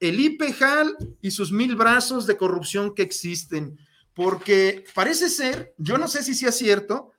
[0.00, 3.78] el IPEJAL y sus mil brazos de corrupción que existen,
[4.14, 7.12] porque parece ser, yo no sé si sea cierto,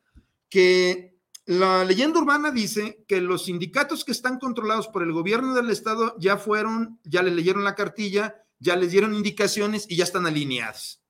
[0.49, 5.69] que la leyenda urbana dice que los sindicatos que están controlados por el gobierno del
[5.69, 10.25] estado ya fueron, ya le leyeron la cartilla, ya les dieron indicaciones y ya están
[10.25, 11.01] alineados,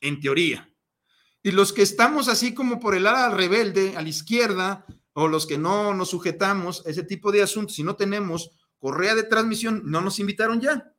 [0.00, 0.72] en teoría.
[1.42, 5.46] Y los que estamos así como por el ala rebelde, a la izquierda, o los
[5.46, 9.82] que no nos sujetamos a ese tipo de asuntos y no tenemos correa de transmisión,
[9.84, 10.92] no nos invitaron ya.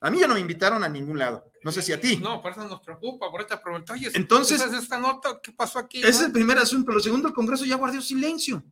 [0.00, 1.50] A mí ya no me invitaron a ningún lado.
[1.64, 2.16] No sé si a ti.
[2.18, 3.92] No, por eso nos preocupa, por esta pregunta.
[3.92, 5.40] Oye, entonces, esta nota?
[5.42, 5.98] ¿Qué pasó aquí?
[5.98, 6.92] Ese es el primer asunto.
[6.92, 8.62] Lo segundo, el Congreso ya guardó silencio.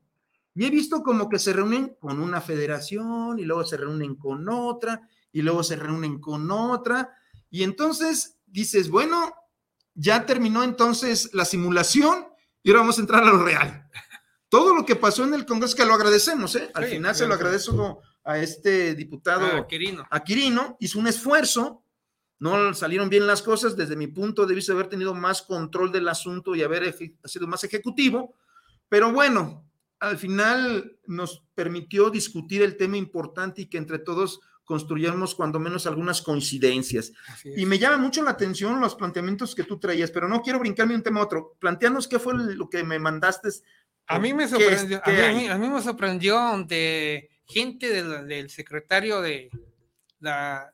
[0.54, 4.48] Y he visto como que se reúnen con una federación y luego se reúnen con
[4.48, 5.02] otra
[5.32, 7.14] y luego se reúnen con otra.
[7.50, 9.34] Y entonces dices, bueno,
[9.94, 12.26] ya terminó entonces la simulación
[12.62, 13.90] y ahora vamos a entrar a lo real.
[14.48, 16.70] Todo lo que pasó en el Congreso, que lo agradecemos, ¿eh?
[16.72, 19.46] Al final se lo agradezco a este diputado
[20.10, 20.76] a Quirino.
[20.80, 21.84] hizo un esfuerzo,
[22.40, 26.08] no salieron bien las cosas, desde mi punto de vista, haber tenido más control del
[26.08, 28.34] asunto y haber sido más ejecutivo,
[28.88, 29.64] pero bueno,
[30.00, 35.86] al final nos permitió discutir el tema importante y que entre todos construyamos cuando menos
[35.86, 37.12] algunas coincidencias.
[37.44, 40.96] Y me llama mucho la atención los planteamientos que tú traías, pero no quiero brincarme
[40.96, 41.54] un tema a otro.
[41.60, 43.50] Planteanos qué fue lo que me mandaste.
[44.08, 49.50] A mí me sorprendió, a mí, a mí me sorprendió de gente del secretario de
[50.20, 50.72] la,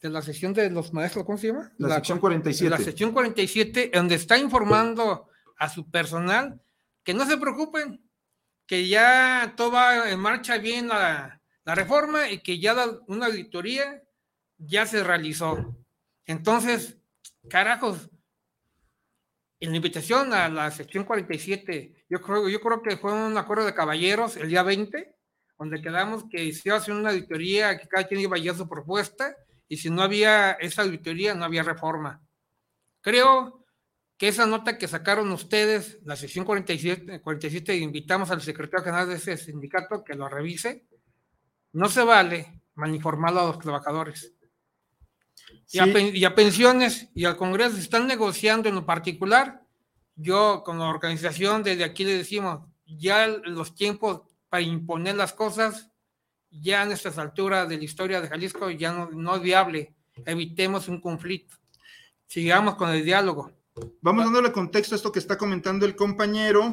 [0.00, 1.72] de la sección de los maestros, ¿cómo se llama?
[1.78, 2.70] La, sección 47.
[2.70, 6.60] La sección 47, donde está informando a su personal
[7.02, 8.02] que no se preocupen,
[8.66, 12.74] que ya todo va en marcha bien la, la reforma y que ya
[13.06, 14.02] una auditoría
[14.58, 15.76] ya se realizó.
[16.26, 16.98] Entonces,
[17.48, 18.10] carajos,
[19.60, 23.64] en la invitación a la sección 47, yo creo, yo creo que fue un acuerdo
[23.64, 25.13] de caballeros el día 20,
[25.58, 28.58] donde quedamos que se iba a hacer una auditoría, que cada quien iba a llevar
[28.58, 29.36] su propuesta,
[29.68, 32.20] y si no había esa auditoría, no había reforma.
[33.00, 33.64] Creo
[34.16, 39.16] que esa nota que sacaron ustedes, la sección 47, 47, invitamos al secretario general de
[39.16, 40.86] ese sindicato que lo revise,
[41.72, 44.32] no se vale mal informar a los trabajadores.
[45.70, 49.62] Y, a, pensiones y al Congreso están negociando en lo particular.
[50.14, 54.22] Yo con la organización desde aquí le decimos, ya los tiempos
[54.54, 55.90] para imponer las cosas,
[56.48, 59.96] ya en estas alturas de la historia de Jalisco, ya no, no es viable.
[60.24, 61.56] Evitemos un conflicto.
[62.28, 63.50] Sigamos con el diálogo.
[64.00, 66.72] Vamos dándole contexto a esto que está comentando el compañero.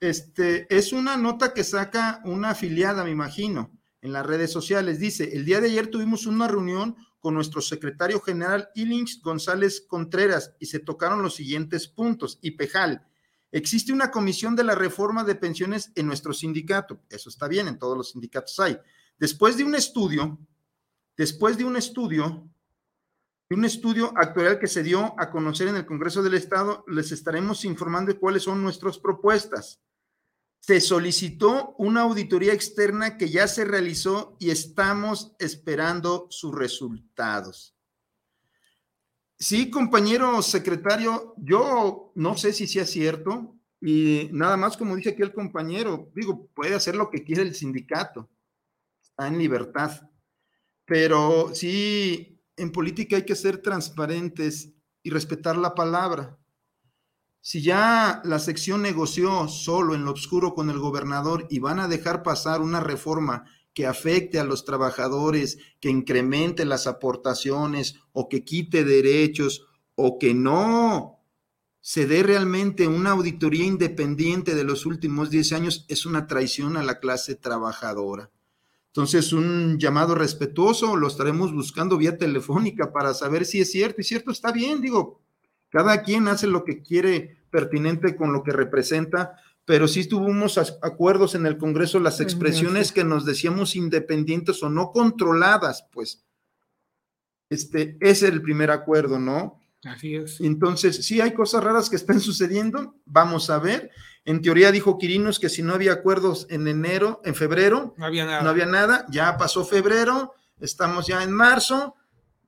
[0.00, 4.98] Este es una nota que saca una afiliada, me imagino, en las redes sociales.
[4.98, 10.54] Dice: El día de ayer tuvimos una reunión con nuestro secretario general Ilings González Contreras
[10.60, 12.38] y se tocaron los siguientes puntos.
[12.40, 13.06] Y Pejal,
[13.52, 17.00] existe una comisión de la reforma de pensiones en nuestro sindicato.
[17.08, 18.78] Eso está bien, en todos los sindicatos hay.
[19.18, 20.38] Después de un estudio,
[21.16, 22.48] después de un estudio,
[23.50, 27.64] un estudio actual que se dio a conocer en el Congreso del Estado, les estaremos
[27.64, 29.80] informando de cuáles son nuestras propuestas.
[30.60, 37.77] Se solicitó una auditoría externa que ya se realizó y estamos esperando sus resultados.
[39.40, 45.22] Sí, compañero secretario, yo no sé si sea cierto y nada más como dice aquí
[45.22, 48.28] el compañero, digo, puede hacer lo que quiere el sindicato,
[49.00, 50.10] está en libertad,
[50.84, 54.72] pero sí en política hay que ser transparentes
[55.04, 56.36] y respetar la palabra.
[57.40, 61.86] Si ya la sección negoció solo en lo oscuro con el gobernador y van a
[61.86, 63.44] dejar pasar una reforma
[63.78, 70.34] que afecte a los trabajadores, que incremente las aportaciones o que quite derechos o que
[70.34, 71.20] no
[71.78, 76.82] se dé realmente una auditoría independiente de los últimos 10 años, es una traición a
[76.82, 78.32] la clase trabajadora.
[78.88, 84.00] Entonces, un llamado respetuoso, lo estaremos buscando vía telefónica para saber si es cierto.
[84.00, 85.20] Y cierto, está bien, digo,
[85.68, 89.36] cada quien hace lo que quiere pertinente con lo que representa,
[89.68, 94.92] pero sí tuvimos acuerdos en el Congreso, las expresiones que nos decíamos independientes o no
[94.92, 96.24] controladas, pues.
[97.50, 99.60] Este, ese es el primer acuerdo, ¿no?
[99.84, 100.40] Así es.
[100.40, 103.90] Entonces, sí hay cosas raras que están sucediendo, vamos a ver.
[104.24, 108.24] En teoría dijo Quirinos que si no había acuerdos en enero, en febrero, no había
[108.24, 108.40] nada.
[108.40, 111.94] No había nada, ya pasó febrero, estamos ya en marzo,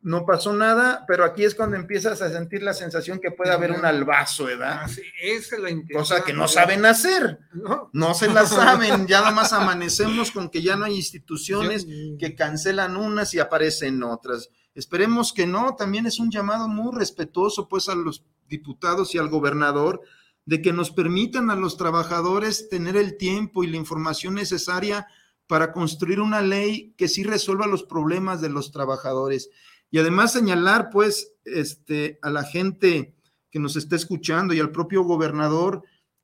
[0.03, 3.72] no pasó nada, pero aquí es cuando empiezas a sentir la sensación que puede haber
[3.72, 4.84] un albazo, ¿verdad?
[4.84, 9.20] Así, esa es la Cosa que no saben hacer, no, no se la saben, ya
[9.20, 11.86] nada más amanecemos con que ya no hay instituciones
[12.18, 14.48] que cancelan unas y aparecen otras.
[14.74, 19.28] Esperemos que no, también es un llamado muy respetuoso pues a los diputados y al
[19.28, 20.01] gobernador
[20.46, 25.07] de que nos permitan a los trabajadores tener el tiempo y la información necesaria
[25.46, 29.51] para construir una ley que sí resuelva los problemas de los trabajadores.
[29.91, 33.14] Y además señalar pues este a la gente
[33.51, 35.82] que nos está escuchando y al propio gobernador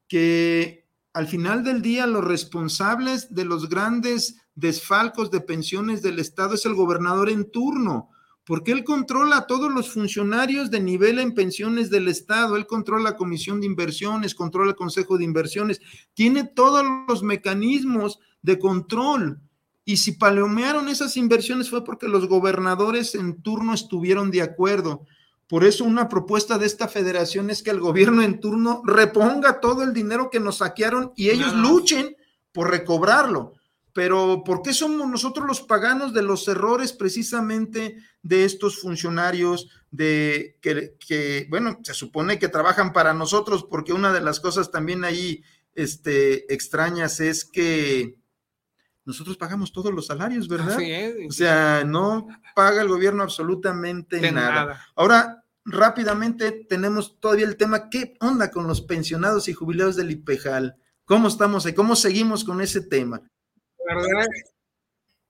[0.08, 6.54] que al final del día los responsables de los grandes desfalcos de pensiones del Estado
[6.54, 8.10] es el gobernador en turno
[8.46, 13.10] porque él controla a todos los funcionarios de nivel en pensiones del Estado, él controla
[13.10, 15.80] la Comisión de Inversiones, controla el Consejo de Inversiones,
[16.14, 19.40] tiene todos los mecanismos de control.
[19.88, 25.06] Y si palomearon esas inversiones fue porque los gobernadores en turno estuvieron de acuerdo.
[25.46, 29.84] Por eso una propuesta de esta federación es que el gobierno en turno reponga todo
[29.84, 32.16] el dinero que nos saquearon y ellos luchen
[32.50, 33.52] por recobrarlo.
[33.92, 40.58] Pero ¿por qué somos nosotros los paganos de los errores precisamente de estos funcionarios de
[40.60, 45.44] que, bueno, se supone que trabajan para nosotros, porque una de las cosas también ahí
[45.76, 48.16] este, extrañas es que
[49.06, 50.78] nosotros pagamos todos los salarios, ¿verdad?
[51.26, 54.50] O sea, no paga el gobierno absolutamente nada.
[54.50, 54.86] nada.
[54.96, 60.76] Ahora, rápidamente tenemos todavía el tema, ¿qué onda con los pensionados y jubilados del IPEJAL?
[61.04, 61.72] ¿Cómo estamos ahí?
[61.72, 63.22] ¿Cómo seguimos con ese tema?
[63.86, 64.26] verdad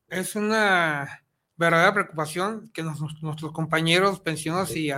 [0.08, 1.22] es una
[1.56, 4.90] verdadera preocupación que nuestros compañeros pensionados y,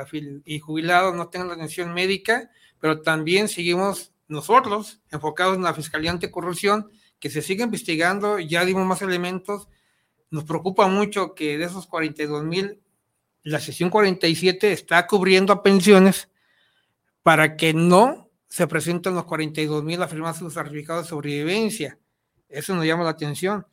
[0.45, 2.51] y jubilados no tengan la atención médica,
[2.81, 8.87] pero también seguimos nosotros enfocados en la Fiscalía Anticorrupción, que se sigue investigando, ya dimos
[8.87, 9.69] más elementos.
[10.31, 12.81] Nos preocupa mucho que de esos 42 mil,
[13.43, 16.29] la sesión 47 está cubriendo a pensiones
[17.23, 21.99] para que no se presenten los 42 mil afirmados sus certificados de sobrevivencia.
[22.49, 23.67] Eso nos llama la atención.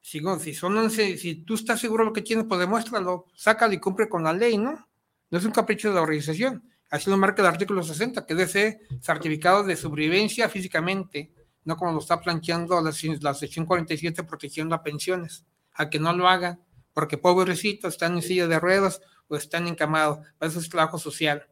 [0.00, 3.80] Si, si, son si tú estás seguro de lo que tienes, pues demuéstralo, sácalo y
[3.80, 4.88] cumple con la ley, ¿no?
[5.30, 6.62] No es un capricho de la organización.
[6.90, 11.30] Así lo marca el artículo 60, que debe ser certificado de sobrevivencia físicamente,
[11.64, 16.12] no como lo está planteando la, la sección 47 protegiendo a pensiones, a que no
[16.12, 16.60] lo hagan,
[16.92, 20.18] porque pobrecitos están en silla de ruedas o están encamados.
[20.40, 21.46] Eso es trabajo social.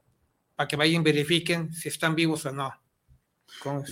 [0.55, 2.73] para que vayan y verifiquen si están vivos o no.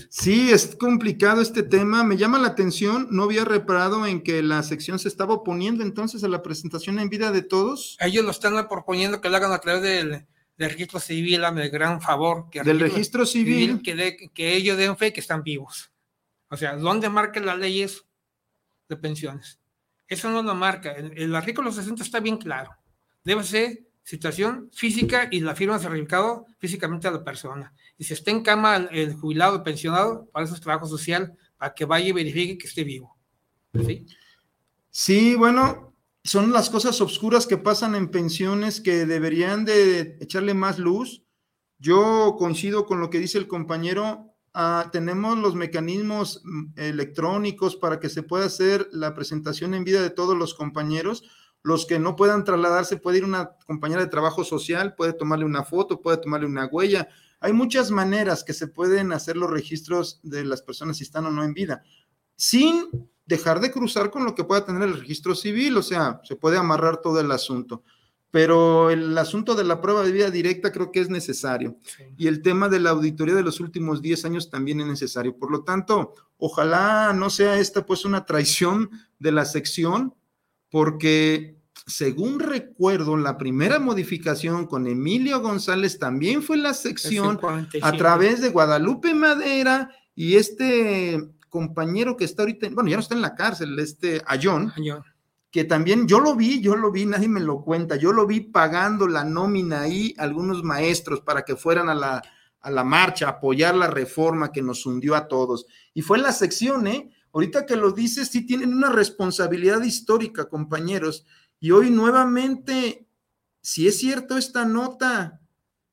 [0.09, 2.05] Sí, es complicado este tema.
[2.05, 6.23] Me llama la atención, no había reparado en que la sección se estaba oponiendo entonces
[6.25, 7.97] a la presentación en vida de todos.
[8.01, 10.27] Ellos lo están proponiendo que lo hagan a través del,
[10.59, 12.49] registro civil, el gran favor.
[12.51, 13.81] Que del registro, civil.
[13.83, 15.93] que, que ellos den fe que están vivos.
[16.55, 18.05] O sea, ¿dónde marca las leyes
[18.89, 19.59] de pensiones?
[20.07, 20.93] Eso no lo marca.
[20.93, 22.71] El, el artículo 60 está bien claro.
[23.25, 27.75] Debe ser situación física y la firma certificado físicamente a la persona.
[27.97, 31.75] Y si está en cama el, jubilado o pensionado, para eso es trabajo social, para
[31.75, 33.17] que vaya y verifique que esté vivo.
[33.85, 34.07] ¿Sí?
[34.91, 40.79] Sí, bueno, son las cosas oscuras que pasan en pensiones que deberían de echarle más
[40.79, 41.25] luz.
[41.79, 44.34] Yo coincido con lo que dice el compañero.
[44.55, 50.01] Ah, tenemos los mecanismos mm, electrónicos para que se pueda hacer la presentación en vida
[50.01, 51.25] de todos los compañeros
[51.65, 55.65] los que no puedan trasladarse, puede ir una compañera de trabajo social, puede tomarle una
[55.65, 57.09] foto, puede tomarle una huella.
[57.41, 61.31] Hay muchas maneras que se pueden hacer los registros de las personas si están o
[61.31, 61.83] no en vida,
[62.37, 66.37] sin dejar de cruzar con lo que pueda tener el registro civil, o sea, se
[66.37, 67.83] puede amarrar todo el asunto.
[68.35, 71.79] Pero el asunto de la prueba de vida directa creo que es necesario.
[72.17, 75.37] Y el tema de la auditoría de los últimos 10 años también es necesario.
[75.37, 80.17] Por lo tanto, ojalá no sea esta pues una traición de la sección,
[80.69, 87.39] porque según recuerdo, la primera modificación con Emilio González también fue la sección
[87.83, 93.15] a través de Guadalupe Madera y este compañero que está ahorita, bueno, ya no está
[93.15, 94.73] en la cárcel, este Ayón,
[95.55, 98.41] que también yo lo vi, yo lo vi, nadie me lo cuenta, yo lo vi
[98.41, 102.23] pagando la nómina ahí algunos maestros para que fueran a la,
[102.59, 105.67] a la marcha, a apoyar la reforma que nos hundió a todos.
[105.93, 107.09] Y fue la sección, ¿eh?
[107.33, 111.25] Ahorita que lo dices, sí tienen una responsabilidad histórica, compañeros.
[111.61, 113.07] Y hoy nuevamente,
[113.61, 115.41] si es cierto esta nota,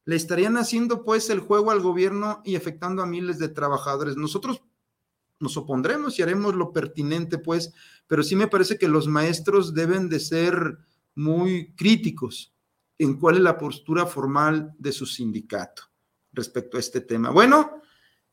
[0.06, 4.18] le estarían haciendo pues el juego al gobierno y afectando a miles de trabajadores.
[4.18, 4.64] Nosotros
[5.42, 7.74] nos opondremos y haremos lo pertinente pues,
[8.08, 10.78] pero sí me parece que los maestros deben de ser
[11.16, 12.54] muy críticos
[12.98, 15.84] en cuál es la postura formal de su sindicato
[16.32, 17.32] respecto a este tema.
[17.32, 17.82] Bueno,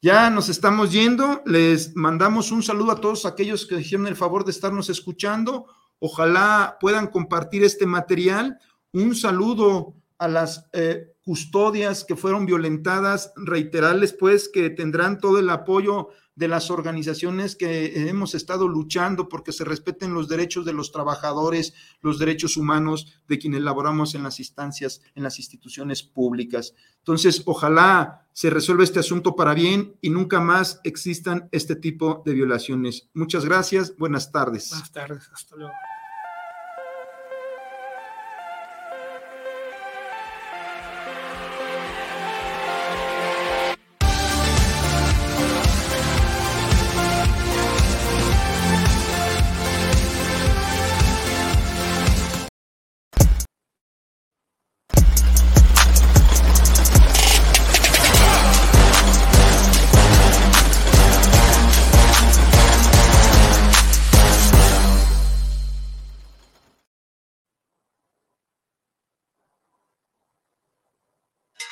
[0.00, 1.42] ya nos estamos yendo.
[1.46, 5.66] Les mandamos un saludo a todos aquellos que hicieron el favor de estarnos escuchando.
[5.98, 8.58] Ojalá puedan compartir este material.
[8.92, 15.50] Un saludo a las eh, custodias que fueron violentadas, reiterarles pues que tendrán todo el
[15.50, 20.90] apoyo de las organizaciones que hemos estado luchando porque se respeten los derechos de los
[20.90, 26.72] trabajadores, los derechos humanos de quienes laboramos en las instancias, en las instituciones públicas.
[27.00, 32.32] Entonces, ojalá se resuelva este asunto para bien y nunca más existan este tipo de
[32.32, 33.10] violaciones.
[33.12, 34.70] Muchas gracias, buenas tardes.
[34.70, 35.74] Buenas tardes, hasta luego.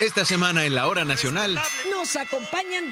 [0.06, 1.60] Esta semana en la hora nacional